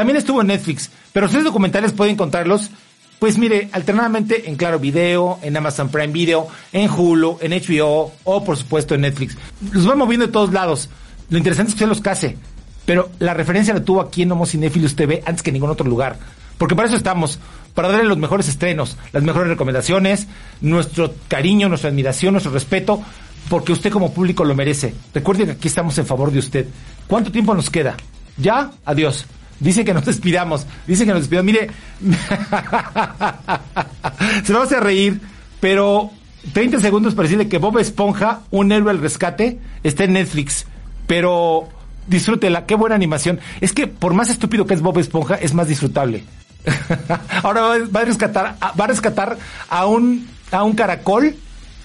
[0.00, 2.70] También estuvo en Netflix, pero ustedes documentales pueden encontrarlos,
[3.18, 8.42] pues mire, alternadamente en Claro Video, en Amazon Prime Video, en Hulu, en HBO o
[8.42, 9.36] por supuesto en Netflix.
[9.72, 10.88] Los va moviendo de todos lados.
[11.28, 12.38] Lo interesante es que usted los case,
[12.86, 15.86] pero la referencia la tuvo aquí en Homo Cinéfilos TV antes que en ningún otro
[15.86, 16.16] lugar.
[16.56, 17.38] Porque para eso estamos,
[17.74, 20.28] para darle los mejores estrenos, las mejores recomendaciones,
[20.62, 23.02] nuestro cariño, nuestra admiración, nuestro respeto,
[23.50, 24.94] porque usted como público lo merece.
[25.12, 26.66] Recuerde que aquí estamos en favor de usted.
[27.06, 27.98] ¿Cuánto tiempo nos queda?
[28.38, 28.70] ¿Ya?
[28.86, 29.26] Adiós.
[29.60, 30.66] Dice que nos despidamos.
[30.86, 31.46] Dice que nos despidamos.
[31.46, 31.70] Mire,
[34.44, 35.20] se va a reír,
[35.60, 36.10] pero
[36.52, 40.66] 30 segundos para decirle que Bob Esponja, un héroe al rescate, está en Netflix.
[41.06, 41.68] Pero
[42.06, 43.40] disfrútela, qué buena animación.
[43.60, 46.24] Es que por más estúpido que es Bob Esponja, es más disfrutable.
[47.42, 49.38] Ahora va a rescatar, va a rescatar
[49.68, 51.36] a un, a un caracol,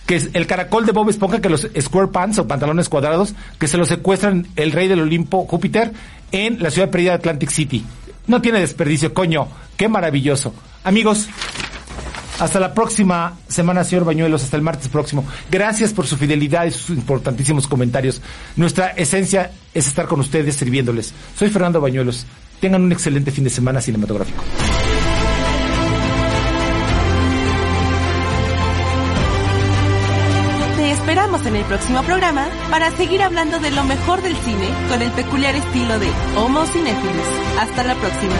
[0.06, 3.68] que es el caracol de Bob Esponja, que los square pants o pantalones cuadrados, que
[3.68, 5.92] se lo secuestran el rey del Olimpo, Júpiter,
[6.32, 7.86] en la ciudad perdida de Atlantic City.
[8.28, 9.48] No tiene desperdicio, coño.
[9.78, 10.54] Qué maravilloso.
[10.84, 11.28] Amigos,
[12.40, 15.26] hasta la próxima semana, señor Bañuelos, hasta el martes próximo.
[15.50, 18.22] Gracias por su fidelidad y sus importantísimos comentarios.
[18.56, 21.14] Nuestra esencia es estar con ustedes sirviéndoles.
[21.38, 22.26] Soy Fernando Bañuelos.
[22.60, 24.44] Tengan un excelente fin de semana cinematográfico.
[31.46, 35.56] En el próximo programa para seguir hablando de lo mejor del cine con el peculiar
[35.56, 37.28] estilo de Homo Cinéfilos.
[37.60, 38.34] Hasta la próxima.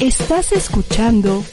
[0.00, 1.44] Estás escuchando.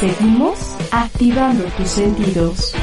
[0.00, 0.58] Seguimos
[0.90, 2.74] activando tus sentidos.